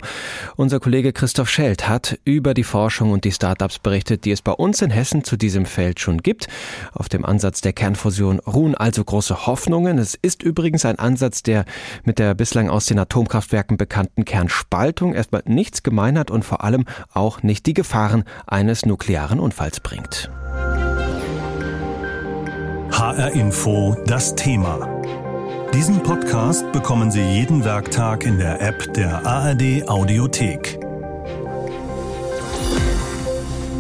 Unser 0.58 0.80
Kollege 0.80 1.14
Christoph 1.14 1.50
Schelt 1.50 1.88
hat 1.88 2.20
über 2.24 2.54
die 2.54 2.64
Forschung 2.64 3.12
und 3.12 3.24
die 3.24 3.32
Startups 3.32 3.80
berichtet, 3.80 4.26
die 4.26 4.32
es 4.32 4.42
bei 4.42 4.52
uns 4.52 4.82
in 4.82 4.92
Hessen 4.92 5.24
zu 5.24 5.38
diesem 5.38 5.66
Feld 5.66 6.00
schon 6.00 6.22
gibt. 6.22 6.48
Auf 6.94 7.10
dem 7.10 7.26
Ansatz 7.26 7.62
der 7.62 7.74
Kernfusion 7.74 8.40
ruhen 8.40 8.76
also 8.76 9.04
große 9.04 9.48
Hoffnungen. 9.48 9.98
Es 9.98 10.14
ist 10.14 10.44
übrigens 10.44 10.86
ein 10.86 11.00
Ansatz, 11.00 11.42
der 11.42 11.66
mit 12.04 12.20
der 12.20 12.36
bislang 12.36 12.70
aus 12.70 12.86
den 12.86 13.00
Atomkraftwerken 13.00 13.78
bekannten 13.78 14.26
Kernspaltung 14.26 15.14
erstmal 15.14 15.42
nichts 15.46 15.84
gemein 15.84 16.20
hat 16.20 16.30
und 16.30 16.44
vor 16.44 16.64
allem 16.64 16.86
auch 17.14 17.44
nicht 17.44 17.66
die 17.66 17.74
Gefahren 17.74 18.24
eines 18.46 18.86
nuklearen 18.86 19.40
Unfalls 19.40 19.80
bringt. 19.80 20.30
HR 23.16 23.32
Info 23.32 23.96
das 24.08 24.36
Thema. 24.36 25.02
Diesen 25.74 26.04
Podcast 26.04 26.70
bekommen 26.74 27.12
Sie 27.12 27.22
jeden 27.22 27.64
Werktag 27.64 28.26
in 28.26 28.38
der 28.38 28.62
App 28.62 28.94
der 28.94 29.26
ARD 29.26 29.88
Audiothek. 29.88 30.85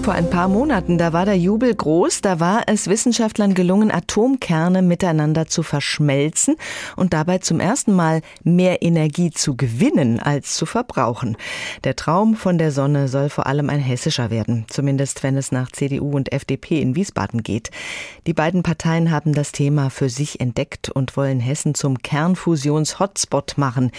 Vor 0.06 0.14
ein 0.14 0.30
paar 0.30 0.50
Monaten, 0.50 1.00
da 1.00 1.14
war 1.14 1.26
der 1.26 1.36
Jubel 1.36 1.74
groß, 1.74 2.22
da 2.22 2.40
war 2.40 2.66
es 2.68 2.88
Wissenschaftlern 2.88 3.56
gelungen, 3.56 3.90
Atomkerne 3.90 4.84
miteinander 4.84 5.48
zu 5.48 5.64
verschmelzen 5.64 6.58
und 6.96 7.14
dabei 7.14 7.40
zum 7.40 7.60
ersten 7.60 7.92
Mal 7.92 8.22
mehr 8.44 8.84
Energie 8.84 9.32
zu 9.32 9.58
gewinnen 9.58 10.20
als 10.20 10.58
zu 10.58 10.68
verbrauchen. 10.68 11.38
Der 11.86 11.96
Traum 11.96 12.36
von 12.36 12.60
der 12.60 12.72
Sonne 12.72 13.08
soll 13.08 13.30
vor 13.30 13.48
allem 13.48 13.68
ein 13.72 13.80
hessischer 13.80 14.30
werden, 14.30 14.66
zumindest 14.70 15.24
wenn 15.24 15.38
es 15.38 15.52
nach 15.52 15.72
CDU 15.72 16.12
und 16.12 16.32
FDP 16.32 16.80
in 16.84 16.96
Wiesbaden 16.96 17.42
geht. 17.42 17.72
Die 18.28 18.34
beiden 18.36 18.62
Parteien 18.62 19.10
haben 19.10 19.34
das 19.34 19.54
Thema 19.54 19.90
für 19.90 20.10
sich 20.10 20.40
entdeckt 20.40 20.88
und 20.88 21.18
wollen 21.18 21.40
Hessen 21.40 21.74
zum 21.74 22.04
Kernfusions-Hotspot 22.04 23.58
machen. 23.58 23.90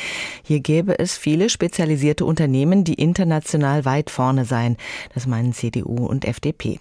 Hier 0.44 0.60
gäbe 0.60 1.00
es 1.00 1.16
viele 1.16 1.50
spezialisierte 1.50 2.24
Unternehmen, 2.24 2.84
die 2.84 2.94
international 2.94 3.84
weit 3.84 4.10
vorne 4.10 4.44
seien. 4.44 4.76
Das 5.12 5.26
meinen 5.26 5.52
CDU 5.52 5.95
und 6.04 6.24
FDP. 6.24 6.80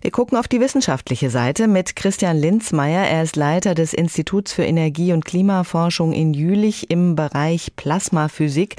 Wir 0.00 0.10
gucken 0.10 0.38
auf 0.38 0.48
die 0.48 0.60
wissenschaftliche 0.60 1.30
Seite 1.30 1.68
mit 1.68 1.96
Christian 1.96 2.36
Linzmeier. 2.36 3.06
Er 3.06 3.22
ist 3.22 3.36
Leiter 3.36 3.74
des 3.74 3.94
Instituts 3.94 4.52
für 4.52 4.64
Energie- 4.64 5.12
und 5.12 5.24
Klimaforschung 5.24 6.12
in 6.12 6.34
Jülich 6.34 6.90
im 6.90 7.16
Bereich 7.16 7.74
Plasmaphysik. 7.76 8.76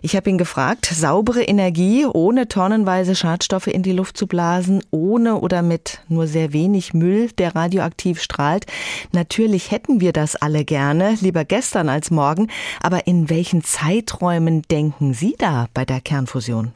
Ich 0.00 0.16
habe 0.16 0.30
ihn 0.30 0.38
gefragt, 0.38 0.86
saubere 0.86 1.42
Energie 1.42 2.06
ohne 2.06 2.48
tonnenweise 2.48 3.14
Schadstoffe 3.14 3.66
in 3.66 3.82
die 3.82 3.92
Luft 3.92 4.16
zu 4.16 4.26
blasen, 4.26 4.82
ohne 4.90 5.38
oder 5.38 5.62
mit 5.62 6.00
nur 6.08 6.26
sehr 6.26 6.52
wenig 6.52 6.94
Müll, 6.94 7.30
der 7.38 7.54
radioaktiv 7.54 8.20
strahlt. 8.20 8.66
Natürlich 9.12 9.70
hätten 9.70 10.00
wir 10.00 10.12
das 10.12 10.36
alle 10.36 10.64
gerne, 10.64 11.16
lieber 11.20 11.44
gestern 11.44 11.88
als 11.88 12.10
morgen. 12.10 12.48
Aber 12.82 13.06
in 13.06 13.30
welchen 13.30 13.62
Zeiträumen 13.62 14.62
denken 14.70 15.14
Sie 15.14 15.34
da 15.38 15.68
bei 15.74 15.84
der 15.84 16.00
Kernfusion? 16.00 16.72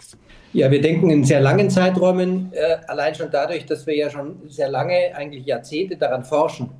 Ja, 0.52 0.70
wir 0.70 0.80
denken 0.80 1.10
in 1.10 1.22
sehr 1.24 1.40
langen 1.40 1.68
Zeiträumen, 1.68 2.45
äh, 2.52 2.76
allein 2.86 3.14
schon 3.14 3.28
dadurch, 3.30 3.66
dass 3.66 3.86
wir 3.86 3.96
ja 3.96 4.10
schon 4.10 4.36
sehr 4.48 4.68
lange, 4.68 5.14
eigentlich 5.14 5.46
Jahrzehnte 5.46 5.96
daran 5.96 6.24
forschen. 6.24 6.70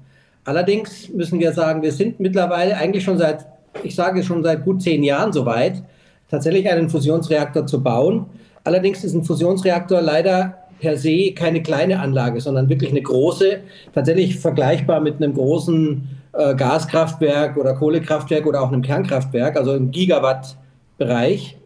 Allerdings 0.44 1.08
müssen 1.08 1.40
wir 1.40 1.52
sagen, 1.52 1.82
wir 1.82 1.92
sind 1.92 2.20
mittlerweile 2.20 2.76
eigentlich 2.76 3.04
schon 3.04 3.18
seit, 3.18 3.46
ich 3.82 3.94
sage 3.94 4.23
schon 4.23 4.44
seit 4.44 4.64
gut 4.64 4.80
zehn 4.82 5.02
Jahren 5.02 5.32
soweit, 5.32 5.82
tatsächlich 6.30 6.70
einen 6.70 6.88
Fusionsreaktor 6.88 7.66
zu 7.66 7.82
bauen. 7.82 8.26
Allerdings 8.64 9.04
ist 9.04 9.14
ein 9.14 9.25
Fusionsreaktor 9.25 10.00
leider 10.00 10.58
per 10.80 10.96
se 10.96 11.32
keine 11.32 11.62
kleine 11.62 12.00
Anlage, 12.00 12.40
sondern 12.40 12.68
wirklich 12.68 12.90
eine 12.90 13.02
große, 13.02 13.61
tatsächlich 13.94 14.38
vergleichbar 14.38 15.00
mit 15.00 15.16
einem 15.16 15.35
großen 15.35 16.08
äh, 16.32 16.54
Gaskraftwerk 16.54 17.56
oder 17.56 17.75
Kohlekraftwerk 17.75 18.46
oder 18.46 18.62
auch 18.62 18.73
einem 18.73 18.82
Kernkraftwerk, 18.82 19.56
also 19.56 19.75
im 19.75 19.90
Gigawatt-Bereich. 19.90 21.56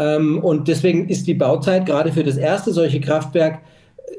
Ähm, 0.00 0.42
und 0.42 0.66
deswegen 0.66 1.08
ist 1.08 1.28
die 1.28 1.34
Bauzeit 1.34 1.86
gerade 1.86 2.10
für 2.10 2.24
das 2.24 2.36
erste 2.36 2.72
solche 2.72 3.00
Kraftwerk, 3.00 3.60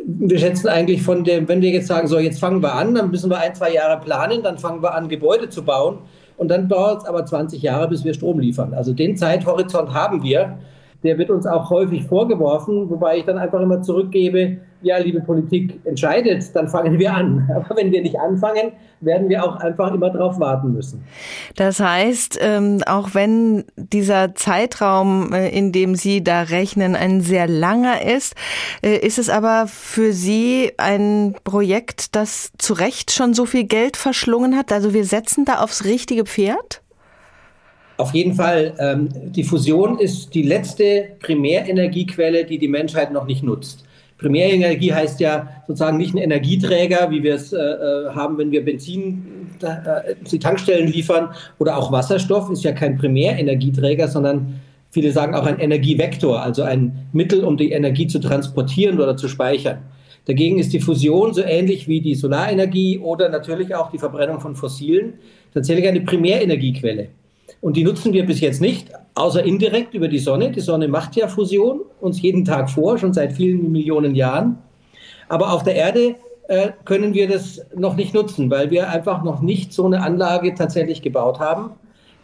wir 0.06 0.40
schätzen 0.40 0.70
eigentlich 0.70 1.02
von 1.02 1.26
dem, 1.26 1.50
wenn 1.50 1.62
wir 1.62 1.72
jetzt 1.72 1.88
sagen, 1.88 2.08
so 2.08 2.18
jetzt 2.18 2.40
fangen 2.40 2.64
wir 2.64 2.74
an, 2.74 2.96
dann 2.96 3.12
müssen 3.12 3.30
wir 3.30 3.40
ein, 3.40 3.54
zwei 3.54 3.74
Jahre 3.74 4.00
planen, 4.00 4.42
dann 4.42 4.58
fangen 4.58 4.82
wir 4.82 4.96
an, 4.96 5.10
Gebäude 5.10 5.50
zu 5.50 5.64
bauen. 5.64 6.00
Und 6.38 6.48
dann 6.48 6.70
dauert 6.70 7.02
es 7.02 7.08
aber 7.08 7.26
20 7.26 7.62
Jahre, 7.62 7.90
bis 7.90 8.06
wir 8.06 8.14
Strom 8.14 8.40
liefern. 8.40 8.74
Also 8.74 8.94
den 8.94 9.18
Zeithorizont 9.18 9.94
haben 9.94 10.24
wir 10.24 10.58
der 11.04 11.18
wird 11.18 11.30
uns 11.30 11.48
auch 11.48 11.70
häufig 11.70 12.04
vorgeworfen, 12.04 12.90
wobei 12.90 13.18
ich 13.18 13.26
dann 13.26 13.38
einfach 13.38 13.62
immer 13.62 13.82
zurückgebe, 13.82 14.58
ja, 14.82 14.98
liebe 14.98 15.22
Politik, 15.22 15.80
entscheidet, 15.86 16.56
dann 16.56 16.68
fangen 16.68 16.98
wir 16.98 17.14
an. 17.14 17.50
Aber 17.56 17.76
wenn 17.76 17.92
wir 17.92 18.02
nicht 18.02 18.20
anfangen, 18.20 18.74
werden 19.00 19.30
wir 19.30 19.44
auch 19.44 19.56
einfach 19.58 19.94
immer 19.94 20.10
darauf 20.10 20.40
warten 20.40 20.74
müssen. 20.74 21.04
Das 21.56 21.80
heißt, 21.80 22.40
ähm, 22.42 22.82
auch 22.86 23.14
wenn 23.14 23.66
dieser 23.76 24.36
Zeitraum, 24.36 25.34
äh, 25.34 25.50
in 25.50 25.72
dem 25.72 25.96
Sie 25.96 26.24
da 26.24 26.44
rechnen, 26.44 26.96
ein 26.96 27.22
sehr 27.22 27.48
langer 27.48 28.06
ist, 28.06 28.36
äh, 28.84 28.98
ist 28.98 29.18
es 29.18 29.30
aber 29.30 29.66
für 29.68 30.14
Sie 30.14 30.72
ein 30.78 31.36
Projekt, 31.44 32.16
das 32.16 32.52
zu 32.58 32.74
Recht 32.74 33.12
schon 33.12 33.34
so 33.34 33.46
viel 33.46 33.64
Geld 33.64 33.98
verschlungen 33.98 34.56
hat? 34.56 34.72
Also 34.72 34.94
wir 34.94 35.06
setzen 35.06 35.46
da 35.46 35.62
aufs 35.62 35.84
richtige 35.86 36.26
Pferd? 36.26 36.82
Auf 37.98 38.16
jeden 38.16 38.34
Fall, 38.34 38.74
ähm, 38.80 39.10
die 39.32 39.44
Fusion 39.44 40.00
ist 40.00 40.34
die 40.34 40.42
letzte 40.42 41.10
Primärenergiequelle, 41.20 42.46
die 42.46 42.58
die 42.58 42.68
Menschheit 42.68 43.12
noch 43.12 43.26
nicht 43.26 43.44
nutzt. 43.44 43.86
Primärenergie 44.22 44.94
heißt 44.94 45.20
ja 45.20 45.48
sozusagen 45.68 45.98
nicht 45.98 46.14
ein 46.14 46.20
Energieträger, 46.20 47.10
wie 47.10 47.24
wir 47.24 47.36
es 47.36 47.52
äh, 47.52 47.58
äh 47.58 48.10
haben, 48.14 48.38
wenn 48.38 48.52
wir 48.52 48.64
Benzin 48.64 49.50
äh, 49.62 50.16
die 50.32 50.40
Tankstellen 50.40 50.88
liefern 50.88 51.30
oder 51.58 51.76
auch 51.78 51.92
Wasserstoff 51.92 52.50
ist 52.52 52.64
ja 52.64 52.72
kein 52.72 52.98
Primärenergieträger, 52.98 54.08
sondern 54.08 54.62
viele 54.92 55.12
sagen 55.12 55.34
auch 55.34 55.46
ein 55.46 55.60
Energievektor, 55.60 56.42
also 56.42 56.62
ein 56.62 57.08
Mittel, 57.14 57.44
um 57.44 57.58
die 57.58 57.72
Energie 57.72 58.08
zu 58.08 58.20
transportieren 58.20 59.00
oder 59.00 59.18
zu 59.18 59.28
speichern. 59.28 59.80
Dagegen 60.26 60.60
ist 60.60 60.72
die 60.72 60.80
Fusion 60.80 61.34
so 61.34 61.42
ähnlich 61.42 61.88
wie 61.88 62.00
die 62.00 62.14
Solarenergie 62.14 63.00
oder 63.00 63.28
natürlich 63.28 63.74
auch 63.74 63.90
die 63.90 63.98
Verbrennung 63.98 64.40
von 64.40 64.56
Fossilen 64.56 65.14
tatsächlich 65.52 65.88
eine 65.88 66.02
Primärenergiequelle. 66.02 67.08
Und 67.62 67.78
die 67.78 67.84
nutzen 67.84 68.12
wir 68.12 68.26
bis 68.26 68.42
jetzt 68.42 68.60
nicht, 68.60 68.90
außer 69.14 69.44
indirekt 69.44 69.94
über 69.94 70.08
die 70.08 70.20
Sonne. 70.20 70.52
Die 70.52 70.60
Sonne 70.60 70.88
macht 70.88 71.16
ja 71.16 71.28
Fusion 71.28 71.82
uns 72.00 72.22
jeden 72.22 72.44
Tag 72.44 72.70
vor, 72.70 72.98
schon 72.98 73.14
seit 73.14 73.34
vielen 73.34 73.72
Millionen 73.72 74.16
Jahren. 74.16 74.58
Aber 75.30 75.54
auf 75.54 75.64
der 75.64 75.76
Erde 75.76 76.16
äh, 76.48 76.72
können 76.86 77.14
wir 77.14 77.30
das 77.30 77.66
noch 77.76 77.96
nicht 77.96 78.14
nutzen, 78.14 78.50
weil 78.50 78.72
wir 78.72 78.90
einfach 78.90 79.24
noch 79.24 79.42
nicht 79.42 79.74
so 79.74 79.86
eine 79.86 80.02
Anlage 80.02 80.54
tatsächlich 80.56 81.02
gebaut 81.02 81.40
haben, 81.40 81.72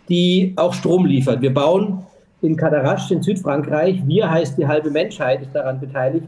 die 0.09 0.53
auch 0.57 0.73
Strom 0.73 1.05
liefert. 1.05 1.41
Wir 1.41 1.53
bauen 1.53 1.99
in 2.41 2.55
Cadarache 2.55 3.13
in 3.13 3.21
Südfrankreich, 3.21 4.05
wir 4.05 4.29
heißt 4.29 4.57
die 4.57 4.67
halbe 4.67 4.89
Menschheit 4.89 5.41
ist 5.41 5.53
daran 5.53 5.79
beteiligt, 5.79 6.27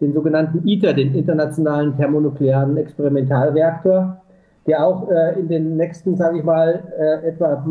den 0.00 0.12
sogenannten 0.12 0.66
ITER, 0.66 0.94
den 0.94 1.14
Internationalen 1.14 1.96
Thermonuklearen 1.96 2.76
Experimentalreaktor, 2.76 4.20
der 4.66 4.86
auch 4.86 5.08
äh, 5.10 5.38
in 5.38 5.48
den 5.48 5.76
nächsten, 5.76 6.16
sage 6.16 6.38
ich 6.38 6.44
mal, 6.44 6.82
äh, 6.98 7.28
etwa 7.28 7.64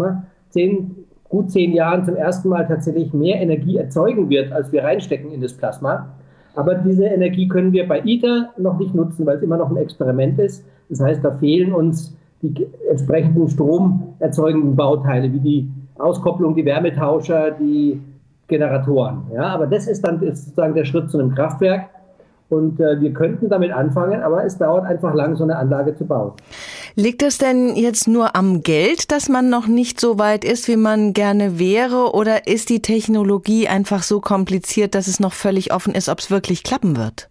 zehn, 0.51 0.95
gut 1.29 1.51
zehn 1.51 1.73
Jahren 1.73 2.05
zum 2.05 2.15
ersten 2.15 2.49
Mal 2.49 2.67
tatsächlich 2.67 3.13
mehr 3.13 3.41
Energie 3.41 3.77
erzeugen 3.77 4.29
wird, 4.29 4.51
als 4.51 4.71
wir 4.71 4.83
reinstecken 4.83 5.31
in 5.31 5.41
das 5.41 5.53
Plasma. 5.53 6.09
Aber 6.55 6.75
diese 6.75 7.05
Energie 7.05 7.47
können 7.47 7.71
wir 7.71 7.87
bei 7.87 8.01
ITER 8.03 8.49
noch 8.57 8.77
nicht 8.77 8.93
nutzen, 8.93 9.25
weil 9.25 9.37
es 9.37 9.43
immer 9.43 9.57
noch 9.57 9.69
ein 9.69 9.77
Experiment 9.77 10.37
ist. 10.39 10.65
Das 10.89 10.99
heißt, 10.99 11.23
da 11.23 11.31
fehlen 11.31 11.73
uns 11.73 12.15
die 12.41 12.67
entsprechenden 12.89 13.47
stromerzeugenden 13.47 14.75
Bauteile, 14.75 15.31
wie 15.31 15.39
die 15.39 15.71
Auskopplung, 15.97 16.55
die 16.55 16.65
Wärmetauscher, 16.65 17.51
die 17.51 18.01
Generatoren. 18.47 19.23
Ja, 19.33 19.47
aber 19.47 19.67
das 19.67 19.87
ist 19.87 20.05
dann 20.05 20.21
ist 20.21 20.45
sozusagen 20.45 20.73
der 20.73 20.85
Schritt 20.85 21.09
zu 21.09 21.19
einem 21.19 21.33
Kraftwerk. 21.33 21.89
Und 22.49 22.81
äh, 22.81 22.99
wir 22.99 23.13
könnten 23.13 23.47
damit 23.47 23.71
anfangen, 23.71 24.21
aber 24.21 24.43
es 24.43 24.57
dauert 24.57 24.85
einfach 24.85 25.13
lang, 25.13 25.35
so 25.37 25.45
eine 25.45 25.55
Anlage 25.55 25.95
zu 25.95 26.05
bauen. 26.05 26.33
Liegt 26.95 27.23
es 27.23 27.37
denn 27.37 27.75
jetzt 27.75 28.07
nur 28.07 28.35
am 28.35 28.63
Geld, 28.63 29.11
dass 29.11 29.29
man 29.29 29.49
noch 29.49 29.67
nicht 29.67 29.99
so 29.99 30.19
weit 30.19 30.43
ist, 30.43 30.67
wie 30.67 30.75
man 30.75 31.13
gerne 31.13 31.57
wäre? 31.57 32.13
Oder 32.13 32.47
ist 32.47 32.69
die 32.69 32.81
Technologie 32.81 33.67
einfach 33.67 34.03
so 34.03 34.19
kompliziert, 34.19 34.93
dass 34.93 35.07
es 35.07 35.19
noch 35.19 35.33
völlig 35.33 35.73
offen 35.73 35.95
ist, 35.95 36.09
ob 36.09 36.19
es 36.19 36.29
wirklich 36.29 36.63
klappen 36.63 36.97
wird? 36.97 37.29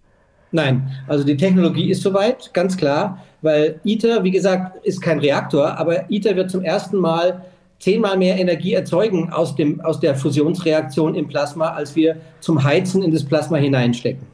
Nein, 0.53 0.91
also 1.07 1.25
die 1.25 1.37
Technologie 1.37 1.91
ist 1.91 2.03
soweit, 2.03 2.53
ganz 2.55 2.77
klar, 2.77 3.23
weil 3.43 3.81
ITER, 3.85 4.25
wie 4.25 4.31
gesagt, 4.31 4.85
ist 4.85 5.01
kein 5.01 5.21
Reaktor, 5.21 5.79
aber 5.79 6.11
ITER 6.11 6.37
wird 6.37 6.51
zum 6.51 6.65
ersten 6.65 6.97
Mal 6.97 7.45
zehnmal 7.79 8.17
mehr 8.17 8.39
Energie 8.39 8.75
erzeugen 8.75 9.31
aus, 9.31 9.55
dem, 9.55 9.81
aus 9.81 10.01
der 10.01 10.15
Fusionsreaktion 10.15 11.15
im 11.15 11.29
Plasma, 11.29 11.71
als 11.71 11.95
wir 11.97 12.17
zum 12.41 12.63
Heizen 12.63 13.03
in 13.03 13.13
das 13.13 13.25
Plasma 13.25 13.59
hineinstecken. 13.59 14.27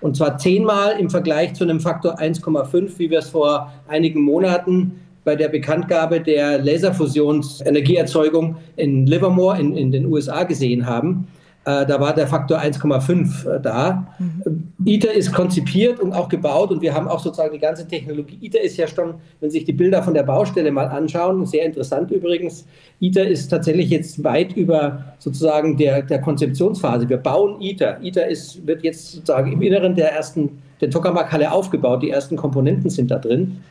Und 0.00 0.16
zwar 0.16 0.38
zehnmal 0.38 0.98
im 0.98 1.10
Vergleich 1.10 1.54
zu 1.54 1.64
einem 1.64 1.80
Faktor 1.80 2.18
1,5, 2.18 2.98
wie 2.98 3.10
wir 3.10 3.20
es 3.20 3.30
vor 3.30 3.72
einigen 3.88 4.22
Monaten 4.22 5.00
bei 5.24 5.36
der 5.36 5.48
Bekanntgabe 5.48 6.20
der 6.20 6.58
Laserfusionsenergieerzeugung 6.62 8.56
in 8.76 9.06
Livermore 9.06 9.58
in, 9.58 9.76
in 9.76 9.90
den 9.90 10.06
USA 10.06 10.44
gesehen 10.44 10.86
haben. 10.86 11.26
Äh, 11.64 11.86
da 11.86 11.98
war 11.98 12.14
der 12.14 12.26
Faktor 12.26 12.58
1,5 12.58 13.48
äh, 13.48 13.60
da. 13.60 14.06
Mhm. 14.18 14.72
ITER 14.86 15.14
ist 15.14 15.32
konzipiert 15.32 15.98
und 16.00 16.12
auch 16.12 16.28
gebaut 16.28 16.70
und 16.70 16.82
wir 16.82 16.92
haben 16.92 17.08
auch 17.08 17.20
sozusagen 17.20 17.52
die 17.52 17.58
ganze 17.58 17.88
Technologie. 17.88 18.38
ITER 18.40 18.62
ist 18.62 18.76
ja 18.76 18.86
schon, 18.86 19.14
wenn 19.40 19.50
Sie 19.50 19.58
sich 19.58 19.64
die 19.64 19.72
Bilder 19.72 20.02
von 20.02 20.12
der 20.12 20.24
Baustelle 20.24 20.70
mal 20.70 20.86
anschauen, 20.86 21.46
sehr 21.46 21.64
interessant 21.64 22.10
übrigens. 22.10 22.66
ITER 23.00 23.26
ist 23.26 23.48
tatsächlich 23.48 23.90
jetzt 23.90 24.22
weit 24.22 24.54
über 24.56 25.14
sozusagen 25.18 25.76
der, 25.76 26.02
der 26.02 26.20
Konzeptionsphase. 26.20 27.08
Wir 27.08 27.16
bauen 27.16 27.60
ITER. 27.60 27.98
ITER 28.02 28.28
ist, 28.28 28.66
wird 28.66 28.82
jetzt 28.82 29.12
sozusagen 29.12 29.52
im 29.52 29.62
Inneren 29.62 29.94
der 29.94 30.12
ersten, 30.12 30.62
der 30.80 30.90
Tokamak-Halle 30.90 31.50
aufgebaut. 31.50 32.02
Die 32.02 32.10
ersten 32.10 32.36
Komponenten 32.36 32.90
sind 32.90 33.10
da 33.10 33.18
drin. 33.18 33.62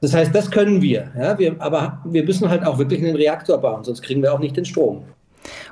Das 0.00 0.14
heißt, 0.14 0.34
das 0.34 0.50
können 0.50 0.80
wir, 0.80 1.10
ja, 1.18 1.38
wir. 1.38 1.56
Aber 1.58 2.00
wir 2.04 2.24
müssen 2.24 2.48
halt 2.48 2.64
auch 2.64 2.78
wirklich 2.78 3.04
einen 3.04 3.16
Reaktor 3.16 3.58
bauen, 3.58 3.84
sonst 3.84 4.00
kriegen 4.00 4.22
wir 4.22 4.32
auch 4.32 4.38
nicht 4.38 4.56
den 4.56 4.64
Strom. 4.64 5.02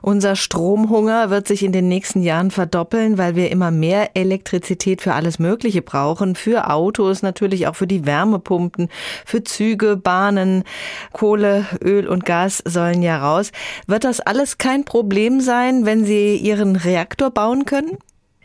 Unser 0.02 0.36
Stromhunger 0.36 1.30
wird 1.30 1.48
sich 1.48 1.64
in 1.64 1.72
den 1.72 1.88
nächsten 1.88 2.22
Jahren 2.22 2.50
verdoppeln, 2.50 3.18
weil 3.18 3.36
wir 3.36 3.50
immer 3.50 3.70
mehr 3.70 4.10
Elektrizität 4.14 5.02
für 5.02 5.14
alles 5.14 5.38
Mögliche 5.38 5.82
brauchen. 5.82 6.34
Für 6.34 6.70
Autos, 6.70 7.22
natürlich 7.22 7.66
auch 7.66 7.76
für 7.76 7.86
die 7.86 8.06
Wärmepumpen, 8.06 8.88
für 9.24 9.44
Züge, 9.44 9.96
Bahnen, 9.96 10.64
Kohle, 11.12 11.66
Öl 11.82 12.06
und 12.06 12.24
Gas 12.24 12.62
sollen 12.66 13.02
ja 13.02 13.18
raus. 13.18 13.52
Wird 13.86 14.04
das 14.04 14.20
alles 14.20 14.58
kein 14.58 14.84
Problem 14.84 15.40
sein, 15.40 15.86
wenn 15.86 16.04
Sie 16.04 16.36
Ihren 16.36 16.76
Reaktor 16.76 17.30
bauen 17.30 17.64
können? 17.64 17.98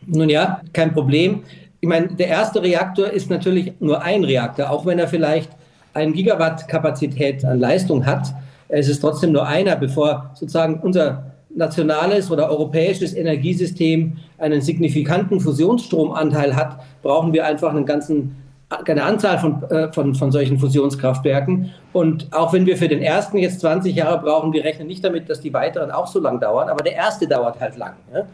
Nun 0.05 0.29
ja, 0.29 0.61
kein 0.73 0.93
Problem. 0.93 1.43
Ich 1.79 1.87
meine, 1.87 2.07
der 2.07 2.27
erste 2.27 2.61
Reaktor 2.61 3.09
ist 3.09 3.29
natürlich 3.29 3.73
nur 3.79 4.01
ein 4.01 4.23
Reaktor, 4.23 4.69
auch 4.69 4.85
wenn 4.85 4.99
er 4.99 5.07
vielleicht 5.07 5.49
eine 5.93 6.13
Gigawatt 6.13 6.67
Kapazität 6.67 7.45
an 7.45 7.59
Leistung 7.59 8.05
hat 8.05 8.33
es 8.75 8.89
ist 8.89 9.01
trotzdem 9.01 9.31
nur 9.31 9.45
einer, 9.45 9.75
bevor 9.75 10.31
sozusagen 10.33 10.79
unser 10.79 11.32
nationales 11.55 12.31
oder 12.31 12.49
europäisches 12.49 13.13
Energiesystem 13.13 14.17
einen 14.37 14.61
signifikanten 14.61 15.39
Fusionsstromanteil 15.39 16.55
hat, 16.55 16.79
brauchen 17.01 17.33
wir 17.33 17.45
einfach 17.45 17.69
einen 17.69 17.85
ganzen 17.85 18.35
eine 18.85 19.03
Anzahl 19.03 19.37
von, 19.37 19.63
äh, 19.69 19.91
von, 19.91 20.15
von 20.15 20.31
solchen 20.31 20.57
Fusionskraftwerken. 20.57 21.71
Und 21.91 22.27
auch 22.31 22.53
wenn 22.53 22.65
wir 22.65 22.77
für 22.77 22.87
den 22.87 23.01
ersten 23.01 23.37
jetzt 23.37 23.59
20 23.59 23.95
Jahre 23.95 24.21
brauchen, 24.21 24.53
wir 24.53 24.63
rechnen 24.63 24.87
nicht 24.87 25.03
damit, 25.03 25.29
dass 25.29 25.41
die 25.41 25.53
weiteren 25.53 25.91
auch 25.91 26.07
so 26.07 26.19
lang 26.19 26.39
dauern, 26.39 26.69
aber 26.69 26.83
der 26.83 26.93
erste 26.93 27.27
dauert 27.27 27.59
halt 27.59 27.77
lang. 27.77 27.93
Ja? 28.13 28.25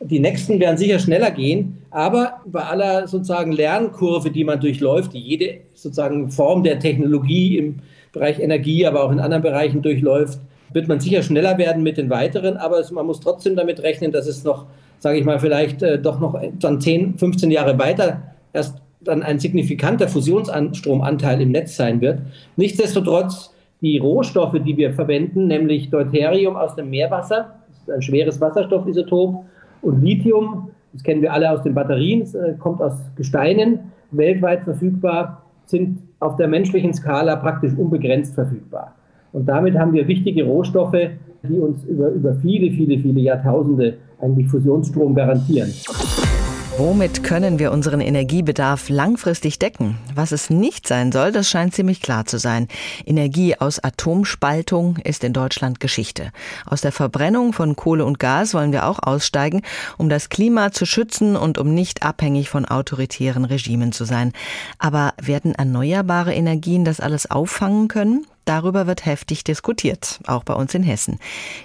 Die 0.00 0.20
nächsten 0.20 0.60
werden 0.60 0.78
sicher 0.78 1.00
schneller 1.00 1.32
gehen, 1.32 1.82
aber 1.90 2.40
bei 2.46 2.62
aller 2.62 3.08
sozusagen 3.08 3.50
Lernkurve, 3.50 4.30
die 4.30 4.44
man 4.44 4.60
durchläuft, 4.60 5.12
die 5.12 5.18
jede 5.18 5.58
sozusagen 5.74 6.30
Form 6.30 6.62
der 6.62 6.78
Technologie 6.78 7.58
im 7.58 7.80
Bereich 8.12 8.38
Energie, 8.38 8.86
aber 8.86 9.02
auch 9.02 9.10
in 9.10 9.18
anderen 9.18 9.42
Bereichen 9.42 9.82
durchläuft, 9.82 10.38
wird 10.72 10.88
man 10.88 11.00
sicher 11.00 11.22
schneller 11.22 11.58
werden 11.58 11.82
mit 11.82 11.96
den 11.96 12.10
weiteren, 12.10 12.56
aber 12.56 12.82
man 12.92 13.06
muss 13.06 13.20
trotzdem 13.20 13.56
damit 13.56 13.82
rechnen, 13.82 14.12
dass 14.12 14.26
es 14.26 14.44
noch, 14.44 14.66
sage 14.98 15.18
ich 15.18 15.24
mal, 15.24 15.38
vielleicht 15.38 15.82
äh, 15.82 15.98
doch 15.98 16.20
noch 16.20 16.40
dann 16.60 16.80
10, 16.80 17.18
15 17.18 17.50
Jahre 17.50 17.78
weiter 17.78 18.22
erst 18.52 18.80
dann 19.00 19.22
ein 19.22 19.38
signifikanter 19.38 20.08
Fusionsstromanteil 20.08 21.40
im 21.40 21.52
Netz 21.52 21.76
sein 21.76 22.00
wird. 22.00 22.20
Nichtsdestotrotz, 22.56 23.54
die 23.80 23.98
Rohstoffe, 23.98 24.56
die 24.64 24.76
wir 24.76 24.92
verwenden, 24.92 25.46
nämlich 25.46 25.90
Deuterium 25.90 26.56
aus 26.56 26.74
dem 26.74 26.90
Meerwasser, 26.90 27.54
ein 27.92 28.02
schweres 28.02 28.40
Wasserstoffisotop, 28.40 29.44
Und 29.82 30.02
Lithium, 30.02 30.70
das 30.92 31.04
kennen 31.04 31.22
wir 31.22 31.32
alle 31.32 31.50
aus 31.50 31.62
den 31.62 31.74
Batterien, 31.74 32.22
äh, 32.22 32.54
kommt 32.58 32.82
aus 32.82 32.94
Gesteinen, 33.14 33.92
weltweit 34.10 34.64
verfügbar, 34.64 35.42
sind 35.66 36.00
auf 36.18 36.36
der 36.36 36.48
menschlichen 36.48 36.92
Skala 36.92 37.36
praktisch 37.36 37.72
unbegrenzt 37.76 38.34
verfügbar. 38.34 38.94
Und 39.32 39.46
damit 39.46 39.78
haben 39.78 39.92
wir 39.92 40.06
wichtige 40.08 40.44
Rohstoffe, 40.44 40.96
die 41.42 41.58
uns 41.58 41.84
über, 41.84 42.08
über 42.10 42.34
viele, 42.34 42.70
viele, 42.70 42.98
viele 42.98 43.20
Jahrtausende 43.20 43.94
eigentlich 44.20 44.48
Fusionsstrom 44.48 45.14
garantieren. 45.14 45.72
Womit 46.78 47.24
können 47.24 47.58
wir 47.58 47.72
unseren 47.72 48.00
Energiebedarf 48.00 48.88
langfristig 48.88 49.58
decken? 49.58 49.96
Was 50.14 50.30
es 50.30 50.48
nicht 50.48 50.86
sein 50.86 51.10
soll, 51.10 51.32
das 51.32 51.50
scheint 51.50 51.74
ziemlich 51.74 52.00
klar 52.00 52.24
zu 52.24 52.38
sein. 52.38 52.68
Energie 53.04 53.56
aus 53.58 53.82
Atomspaltung 53.82 54.96
ist 55.02 55.24
in 55.24 55.32
Deutschland 55.32 55.80
Geschichte. 55.80 56.30
Aus 56.66 56.80
der 56.80 56.92
Verbrennung 56.92 57.52
von 57.52 57.74
Kohle 57.74 58.04
und 58.04 58.20
Gas 58.20 58.54
wollen 58.54 58.70
wir 58.70 58.86
auch 58.86 59.00
aussteigen, 59.02 59.62
um 59.96 60.08
das 60.08 60.28
Klima 60.28 60.70
zu 60.70 60.86
schützen 60.86 61.34
und 61.34 61.58
um 61.58 61.74
nicht 61.74 62.04
abhängig 62.04 62.48
von 62.48 62.64
autoritären 62.64 63.44
Regimen 63.44 63.90
zu 63.90 64.04
sein. 64.04 64.32
Aber 64.78 65.14
werden 65.20 65.56
erneuerbare 65.56 66.32
Energien 66.32 66.84
das 66.84 67.00
alles 67.00 67.28
auffangen 67.28 67.88
können? 67.88 68.24
Darüber 68.48 68.86
wird 68.86 69.04
heftig 69.04 69.44
diskutiert, 69.44 70.20
auch 70.26 70.42
bei 70.42 70.54
uns 70.54 70.74
in 70.74 70.82
Hessen. 70.82 71.18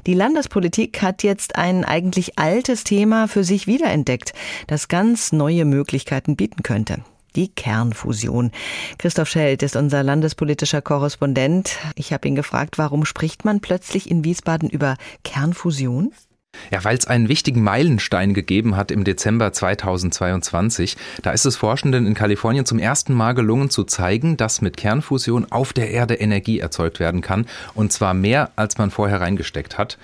Die 0.06 0.14
Landespolitik 0.14 1.02
hat 1.02 1.24
jetzt 1.24 1.56
ein 1.56 1.86
eigentlich 1.86 2.38
altes 2.38 2.84
Thema 2.84 3.30
für 3.30 3.46
sich 3.46 3.68
wiederentdeckt, 3.68 4.34
das 4.68 4.90
ganz 4.90 5.32
neue 5.32 5.64
Möglichkeiten 5.64 6.36
bieten 6.36 6.62
könnte. 6.62 6.98
Die 7.38 7.48
Kernfusion. 7.48 8.52
Christoph 8.98 9.30
Schelt 9.30 9.64
ist 9.64 9.78
unser 9.78 10.04
landespolitischer 10.04 10.82
Korrespondent. 10.82 11.78
Ich 11.96 12.12
habe 12.12 12.28
ihn 12.28 12.36
gefragt, 12.36 12.78
warum 12.78 13.06
spricht 13.06 13.46
man 13.46 13.62
plötzlich 13.62 14.12
in 14.12 14.26
Wiesbaden 14.26 14.70
über 14.70 14.98
Kernfusion? 15.24 16.12
Ja, 16.72 16.84
weil 16.84 16.98
es 16.98 17.06
einen 17.06 17.30
wichtigen 17.30 17.64
Meilenstein 17.64 18.34
gegeben 18.34 18.76
hat 18.76 18.90
im 18.90 19.04
Dezember 19.04 19.54
2022. 19.54 20.98
Da 21.22 21.32
ist 21.32 21.46
es 21.46 21.56
Forschenden 21.56 22.08
in 22.08 22.14
Kalifornien 22.14 22.66
zum 22.66 22.80
ersten 22.80 23.14
Mal 23.14 23.34
gelungen 23.34 23.70
zu 23.70 23.84
zeigen, 23.84 24.38
dass 24.38 24.62
mit 24.62 24.78
Kernfusion 24.78 25.52
auf 25.52 25.74
der 25.74 25.92
Erde 25.92 26.16
Energie 26.16 26.60
erzeugt 26.60 27.00
werden 27.00 27.22
kann. 27.22 27.46
Und 27.76 27.94
zwar 27.94 28.14
mehr, 28.14 28.52
als 28.56 28.78
man 28.78 28.92
vorher 28.92 29.22
reingesteckt 29.22 29.78
hat. 29.78 29.98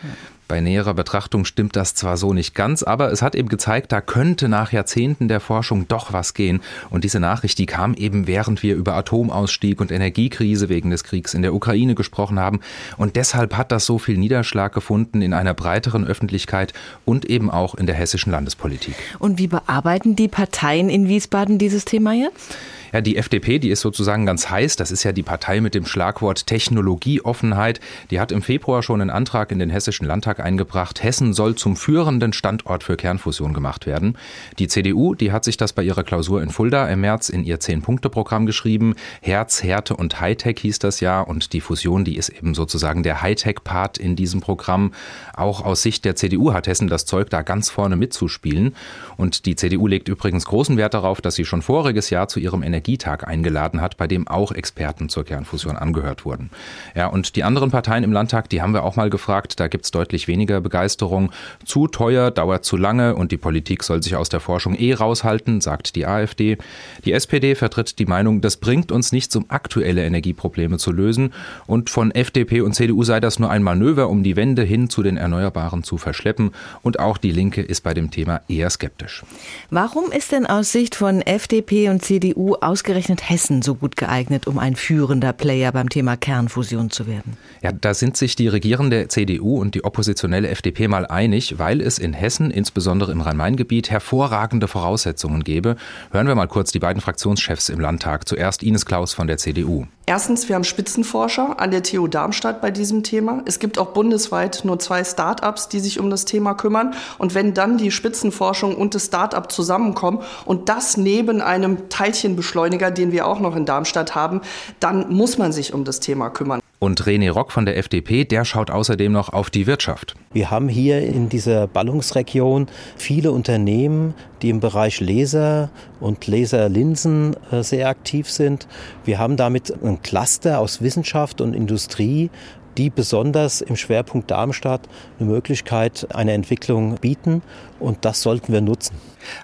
Bei 0.50 0.62
näherer 0.62 0.96
Betrachtung 0.96 1.46
stimmt 1.46 1.76
das 1.76 1.94
zwar 1.94 2.18
so 2.18 2.34
nicht 2.34 2.56
ganz, 2.56 2.82
aber 2.82 3.12
es 3.12 3.22
hat 3.22 3.36
eben 3.36 3.50
gezeigt, 3.50 3.92
da 3.92 4.02
könnte 4.02 4.50
nach 4.50 4.72
Jahrzehnten 4.72 5.28
der 5.28 5.42
Forschung 5.42 5.88
doch 5.88 6.12
was 6.12 6.34
gehen. 6.34 6.62
Und 6.90 7.04
diese 7.04 7.20
Nachricht, 7.20 7.60
die 7.60 7.68
kam 7.68 7.94
eben 7.94 8.26
während 8.26 8.64
wir 8.64 8.76
über 8.76 8.96
Atomausstieg 8.96 9.80
und 9.80 9.92
Energiekrise 9.92 10.68
wegen 10.68 10.90
des 10.90 11.04
Kriegs 11.04 11.36
in 11.36 11.44
der 11.44 11.54
Ukraine 11.54 11.94
gesprochen 11.94 12.40
haben. 12.40 12.62
Und 12.98 13.16
deshalb 13.16 13.56
hat 13.58 13.72
das 13.72 13.86
so 13.86 14.00
viel 14.00 14.18
Niederschlag 14.18 14.74
gefunden 14.74 15.22
in 15.22 15.36
einer 15.36 15.54
breiteren 15.54 16.04
Öffentlichkeit 16.04 16.74
und 17.06 17.26
eben 17.26 17.52
auch 17.52 17.76
in 17.76 17.86
der 17.86 17.94
hessischen 17.94 18.32
Landespolitik. 18.32 18.96
Und 19.20 19.38
wie 19.38 19.48
bearbeiten 19.48 20.16
die 20.16 20.30
Parteien 20.30 20.90
in 20.90 21.08
Wiesbaden 21.08 21.60
dieses 21.60 21.86
Thema 21.86 22.14
jetzt? 22.14 22.58
Ja, 22.92 23.02
die 23.02 23.18
FDP, 23.18 23.60
die 23.60 23.70
ist 23.70 23.82
sozusagen 23.82 24.26
ganz 24.26 24.50
heiß. 24.50 24.76
Das 24.76 24.92
ist 24.92 25.04
ja 25.04 25.12
die 25.12 25.24
Partei 25.24 25.62
mit 25.62 25.76
dem 25.76 25.86
Schlagwort 25.86 26.48
Technologieoffenheit. 26.48 27.80
Die 28.10 28.20
hat 28.20 28.32
im 28.32 28.42
Februar 28.42 28.82
schon 28.82 29.02
einen 29.02 29.10
Antrag 29.10 29.52
in 29.52 29.60
den 29.60 29.70
Hessischen 29.70 30.08
Landtag 30.08 30.40
eingebracht. 30.40 31.04
Hessen 31.04 31.34
soll 31.34 31.56
zum 31.56 31.76
führenden 31.76 32.34
Standort 32.34 32.84
für 32.84 32.98
Kernfusion 32.98 33.54
gemacht 33.54 33.86
werden. 33.86 34.18
Die 34.58 34.68
CDU, 34.68 35.14
die 35.14 35.32
hat 35.32 35.44
sich 35.44 35.58
das 35.58 35.74
bei 35.74 35.84
ihrer 35.84 36.04
Klausur 36.04 36.42
in 36.42 36.50
Fulda 36.50 36.88
im 36.90 37.02
März 37.02 37.30
in 37.30 37.44
ihr 37.44 37.60
Zehn-Punkte-Programm 37.60 38.46
geschrieben. 38.46 38.96
Herz, 39.22 39.62
Härte 39.62 39.96
und 39.96 40.20
Hightech 40.20 40.60
hieß 40.60 40.80
das 40.80 41.00
ja. 41.00 41.22
Und 41.22 41.54
die 41.54 41.62
Fusion, 41.62 42.04
die 42.06 42.18
ist 42.18 42.30
eben 42.30 42.56
sozusagen 42.56 43.04
der 43.04 43.22
Hightech-Part 43.22 43.98
in 43.98 44.16
diesem 44.16 44.42
Programm. 44.42 44.94
Auch 45.36 45.64
aus 45.64 45.84
Sicht 45.84 46.06
der 46.06 46.16
CDU 46.16 46.54
hat 46.54 46.68
Hessen 46.68 46.88
das 46.88 47.06
Zeug, 47.06 47.30
da 47.30 47.44
ganz 47.44 47.70
vorne 47.70 47.96
mitzuspielen. 47.96 48.76
Und 49.16 49.46
die 49.46 49.56
CDU 49.56 49.86
legt 49.86 50.08
übrigens 50.08 50.46
großen 50.46 50.78
Wert 50.78 50.96
darauf, 50.96 51.22
dass 51.22 51.36
sie 51.36 51.46
schon 51.46 51.62
voriges 51.62 52.10
Jahr 52.10 52.28
zu 52.28 52.40
ihrem 52.40 52.64
Energie 52.64 52.79
Energietag 52.80 53.28
eingeladen 53.28 53.82
hat, 53.82 53.98
bei 53.98 54.08
dem 54.08 54.28
auch 54.28 54.54
Experten 54.54 55.10
zur 55.10 55.26
Kernfusion 55.26 55.76
angehört 55.76 56.24
wurden. 56.24 56.50
Ja, 56.96 57.08
und 57.08 57.36
die 57.36 57.44
anderen 57.44 57.72
Parteien 57.72 58.06
im 58.06 58.14
Landtag, 58.14 58.50
die 58.50 58.62
haben 58.62 58.74
wir 58.74 58.84
auch 58.84 58.96
mal 58.96 59.10
gefragt, 59.10 59.60
da 59.60 59.68
gibt 59.68 59.84
es 59.84 59.92
deutlich 59.92 60.28
weniger 60.30 60.62
Begeisterung. 60.62 61.32
Zu 61.66 61.88
teuer, 61.88 62.32
dauert 62.32 62.64
zu 62.64 62.78
lange 62.78 63.16
und 63.16 63.34
die 63.34 63.38
Politik 63.38 63.84
soll 63.84 64.02
sich 64.02 64.16
aus 64.16 64.30
der 64.30 64.40
Forschung 64.40 64.76
eh 64.76 64.94
raushalten, 64.94 65.60
sagt 65.60 65.96
die 65.98 66.08
AfD. 66.08 66.58
Die 67.04 67.12
SPD 67.12 67.56
vertritt 67.56 68.00
die 68.00 68.06
Meinung, 68.06 68.40
das 68.40 68.56
bringt 68.58 68.94
uns 68.94 69.12
nichts, 69.12 69.36
um 69.36 69.46
aktuelle 69.50 70.06
Energieprobleme 70.06 70.78
zu 70.78 70.94
lösen. 70.94 71.34
Und 71.68 71.90
von 71.90 72.12
FDP 72.12 72.62
und 72.62 72.74
CDU 72.74 73.04
sei 73.04 73.20
das 73.20 73.40
nur 73.40 73.52
ein 73.52 73.62
Manöver, 73.62 74.08
um 74.08 74.24
die 74.24 74.38
Wende 74.38 74.64
hin 74.64 74.90
zu 74.90 75.04
den 75.04 75.18
Erneuerbaren 75.18 75.84
zu 75.84 75.98
verschleppen. 75.98 76.52
Und 76.82 77.00
auch 77.00 77.18
die 77.18 77.32
Linke 77.32 77.62
ist 77.62 77.82
bei 77.82 77.94
dem 77.94 78.10
Thema 78.10 78.42
eher 78.48 78.70
skeptisch. 78.70 79.24
Warum 79.70 80.12
ist 80.12 80.32
denn 80.32 80.46
aus 80.46 80.72
Sicht 80.72 80.96
von 80.96 81.22
FDP 81.22 81.90
und 81.90 82.04
CDU 82.04 82.56
ausgerechnet 82.70 83.28
Hessen 83.28 83.64
so 83.64 83.74
gut 83.74 83.96
geeignet, 83.96 84.46
um 84.46 84.60
ein 84.60 84.76
führender 84.76 85.34
Player 85.34 85.72
beim 85.72 85.90
Thema 85.90 86.16
Kernfusion 86.18 86.92
zu 86.92 87.08
werden? 87.08 87.36
Ja, 87.64 87.72
da 87.72 87.96
sind 87.96 88.16
sich 88.16 88.36
die 88.36 88.48
regierende 88.48 89.08
CDU 89.08 89.60
und 89.60 89.74
die 89.74 89.84
oppositionelle 89.84 90.50
FDP 90.50 90.88
mal 90.88 91.08
einig, 91.08 91.58
weil 91.58 91.82
es 91.82 91.98
in 91.98 92.14
Hessen, 92.14 92.52
insbesondere 92.52 93.12
im 93.12 93.22
Rhein-Main-Gebiet, 93.22 93.90
hervorragende 93.90 94.68
Voraussetzungen 94.68 95.44
gäbe. 95.44 95.78
Hören 96.12 96.28
wir 96.28 96.36
mal 96.36 96.48
kurz 96.48 96.72
die 96.72 96.80
beiden 96.80 97.02
Fraktionschefs 97.02 97.70
im 97.70 97.80
Landtag. 97.80 98.28
Zuerst 98.28 98.62
Ines 98.62 98.86
Klaus 98.86 99.14
von 99.14 99.26
der 99.26 99.38
CDU. 99.38 99.88
Erstens, 100.10 100.50
wir 100.50 100.56
haben 100.56 100.64
Spitzenforscher 100.64 101.60
an 101.60 101.70
der 101.70 101.84
TU 101.84 102.08
Darmstadt 102.08 102.62
bei 102.62 102.72
diesem 102.72 103.04
Thema. 103.04 103.44
Es 103.46 103.60
gibt 103.60 103.78
auch 103.78 103.94
bundesweit 103.94 104.62
nur 104.64 104.80
zwei 104.80 105.04
Start-ups, 105.04 105.70
die 105.70 105.80
sich 105.80 106.00
um 106.00 106.10
das 106.10 106.26
Thema 106.26 106.56
kümmern. 106.56 106.96
Und 107.20 107.36
wenn 107.36 107.54
dann 107.54 107.78
die 107.78 107.92
Spitzenforschung 107.92 108.76
und 108.76 108.96
das 108.96 109.06
Start-up 109.06 109.52
zusammenkommen 109.52 110.24
und 110.46 110.68
das 110.68 110.98
neben 110.98 111.42
einem 111.42 111.90
Teilchenbeschleuniger, 111.90 112.90
den 112.90 113.12
wir 113.12 113.28
auch 113.28 113.40
noch 113.40 113.56
in 113.56 113.66
Darmstadt 113.66 114.16
haben, 114.16 114.42
dann 114.80 115.14
muss 115.14 115.38
man 115.38 115.52
sich 115.52 115.76
um 115.76 115.84
das 115.84 116.00
Thema 116.00 116.32
kümmern. 116.32 116.60
Und 116.80 117.04
René 117.04 117.30
Rock 117.30 117.52
von 117.52 117.66
der 117.66 117.78
FDP, 117.78 118.24
der 118.24 118.46
schaut 118.46 118.72
außerdem 118.72 119.12
noch 119.12 119.34
auf 119.34 119.50
die 119.50 119.68
Wirtschaft. 119.68 120.16
Wir 120.32 120.50
haben 120.50 120.70
hier 120.70 121.02
in 121.02 121.28
dieser 121.28 121.68
Ballungsregion 121.68 122.68
viele 122.96 123.34
Unternehmen, 123.34 124.14
die 124.42 124.50
im 124.50 124.60
Bereich 124.60 125.00
Laser 125.00 125.70
und 126.00 126.28
Laserlinsen 126.28 127.36
äh, 127.52 127.64
sehr 127.64 127.90
aktiv 127.90 128.30
sind. 128.30 128.68
Wir 129.06 129.20
haben 129.20 129.38
damit 129.38 129.74
ein 129.84 130.02
Cluster 130.02 130.60
aus 130.60 130.82
Wissenschaft 130.82 131.42
und 131.42 131.54
Industrie, 131.54 132.30
die 132.78 132.90
besonders 132.90 133.62
im 133.62 133.76
Schwerpunkt 133.76 134.32
Darmstadt 134.32 134.88
eine 135.20 135.30
Möglichkeit 135.30 136.08
einer 136.16 136.34
Entwicklung 136.34 136.96
bieten 136.96 137.42
und 137.80 138.06
das 138.06 138.22
sollten 138.22 138.54
wir 138.54 138.62
nutzen. 138.62 138.96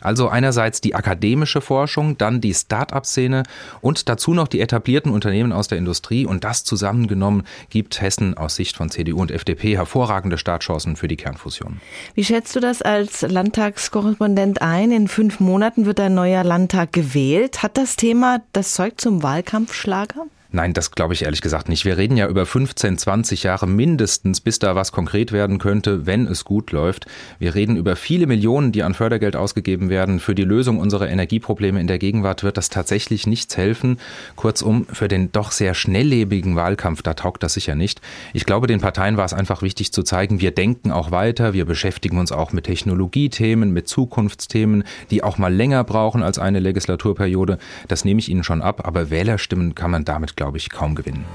Also 0.01 0.29
einerseits 0.29 0.81
die 0.81 0.95
akademische 0.95 1.61
Forschung, 1.61 2.17
dann 2.17 2.41
die 2.41 2.53
Start-up-Szene 2.53 3.43
und 3.81 4.09
dazu 4.09 4.33
noch 4.33 4.47
die 4.47 4.61
etablierten 4.61 5.11
Unternehmen 5.11 5.51
aus 5.51 5.67
der 5.67 5.77
Industrie 5.77 6.25
und 6.25 6.43
das 6.43 6.63
zusammengenommen 6.63 7.43
gibt 7.69 8.01
Hessen 8.01 8.37
aus 8.37 8.55
Sicht 8.55 8.77
von 8.77 8.89
CDU 8.89 9.21
und 9.21 9.31
FDP 9.31 9.75
hervorragende 9.75 10.37
Startchancen 10.37 10.95
für 10.95 11.07
die 11.07 11.17
Kernfusion. 11.17 11.81
Wie 12.13 12.23
schätzt 12.23 12.55
du 12.55 12.59
das 12.59 12.81
als 12.81 13.21
Landtagskorrespondent 13.21 14.61
ein? 14.61 14.84
In 14.91 15.07
fünf 15.07 15.39
Monaten 15.39 15.85
wird 15.85 15.99
ein 15.99 16.13
neuer 16.13 16.43
Landtag 16.43 16.93
gewählt. 16.93 17.63
Hat 17.63 17.77
das 17.77 17.95
Thema 17.95 18.41
das 18.53 18.73
Zeug 18.73 19.01
zum 19.01 19.23
Wahlkampfschlager? 19.23 20.27
Nein, 20.55 20.71
das 20.71 20.91
glaube 20.91 21.13
ich 21.13 21.23
ehrlich 21.23 21.41
gesagt 21.41 21.67
nicht. 21.67 21.83
Wir 21.83 21.97
reden 21.97 22.15
ja 22.15 22.29
über 22.29 22.45
15, 22.45 22.97
20 22.97 23.43
Jahre 23.43 23.67
mindestens, 23.67 24.39
bis 24.39 24.57
da 24.57 24.73
was 24.73 24.93
konkret 24.93 25.33
werden 25.33 25.57
könnte, 25.57 26.05
wenn 26.05 26.27
es 26.27 26.45
gut 26.45 26.71
läuft. 26.71 27.07
Wir 27.39 27.55
reden 27.55 27.75
über 27.75 27.97
viele 27.97 28.25
Millionen, 28.25 28.71
die 28.71 28.81
an 28.81 28.93
Fördergeld 28.93 29.35
ausgegeben 29.35 29.89
werden. 29.89 30.21
Für 30.21 30.33
die 30.33 30.45
Lösung 30.45 30.79
unserer 30.79 31.09
Energieprobleme 31.09 31.81
in 31.81 31.87
der 31.87 31.99
Gegenwart 31.99 32.45
wird 32.45 32.55
das 32.55 32.69
tatsächlich 32.69 33.27
nichts 33.27 33.57
helfen. 33.57 33.99
Kurzum, 34.37 34.85
für 34.85 35.09
den 35.09 35.29
doch 35.33 35.51
sehr 35.51 35.73
schnelllebigen 35.73 36.55
Wahlkampf, 36.55 37.01
da 37.01 37.15
taugt 37.15 37.43
das 37.43 37.55
sicher 37.55 37.75
nicht. 37.75 37.99
Ich 38.31 38.45
glaube, 38.45 38.67
den 38.67 38.79
Parteien 38.79 39.17
war 39.17 39.25
es 39.25 39.33
einfach 39.33 39.61
wichtig 39.61 39.91
zu 39.91 40.03
zeigen, 40.03 40.39
wir 40.39 40.51
denken 40.51 40.89
auch 40.89 41.11
weiter, 41.11 41.51
wir 41.51 41.65
beschäftigen 41.65 42.17
uns 42.17 42.31
auch 42.31 42.53
mit 42.53 42.63
Technologiethemen, 42.63 43.73
mit 43.73 43.89
Zukunftsthemen, 43.89 44.85
die 45.11 45.21
auch 45.21 45.37
mal 45.37 45.53
länger 45.53 45.83
brauchen 45.83 46.23
als 46.23 46.39
eine 46.39 46.61
Legislaturperiode. 46.61 47.57
Das 47.89 48.05
nehme 48.05 48.21
ich 48.21 48.29
Ihnen 48.29 48.45
schon 48.45 48.61
ab, 48.61 48.87
aber 48.87 49.09
Wählerstimmen 49.09 49.75
kann 49.75 49.91
man 49.91 50.05
damit, 50.05 50.37
glaube 50.37 50.44
glaube 50.45 50.59
ich, 50.59 50.69
kaum 50.69 50.93
gewinnen. 50.93 51.25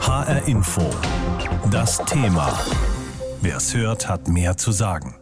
HR 0.00 0.48
Info. 0.48 0.90
Das 1.70 1.98
Thema. 1.98 2.52
Wer 3.42 3.58
es 3.58 3.72
hört, 3.76 4.08
hat 4.08 4.26
mehr 4.26 4.56
zu 4.56 4.72
sagen. 4.72 5.19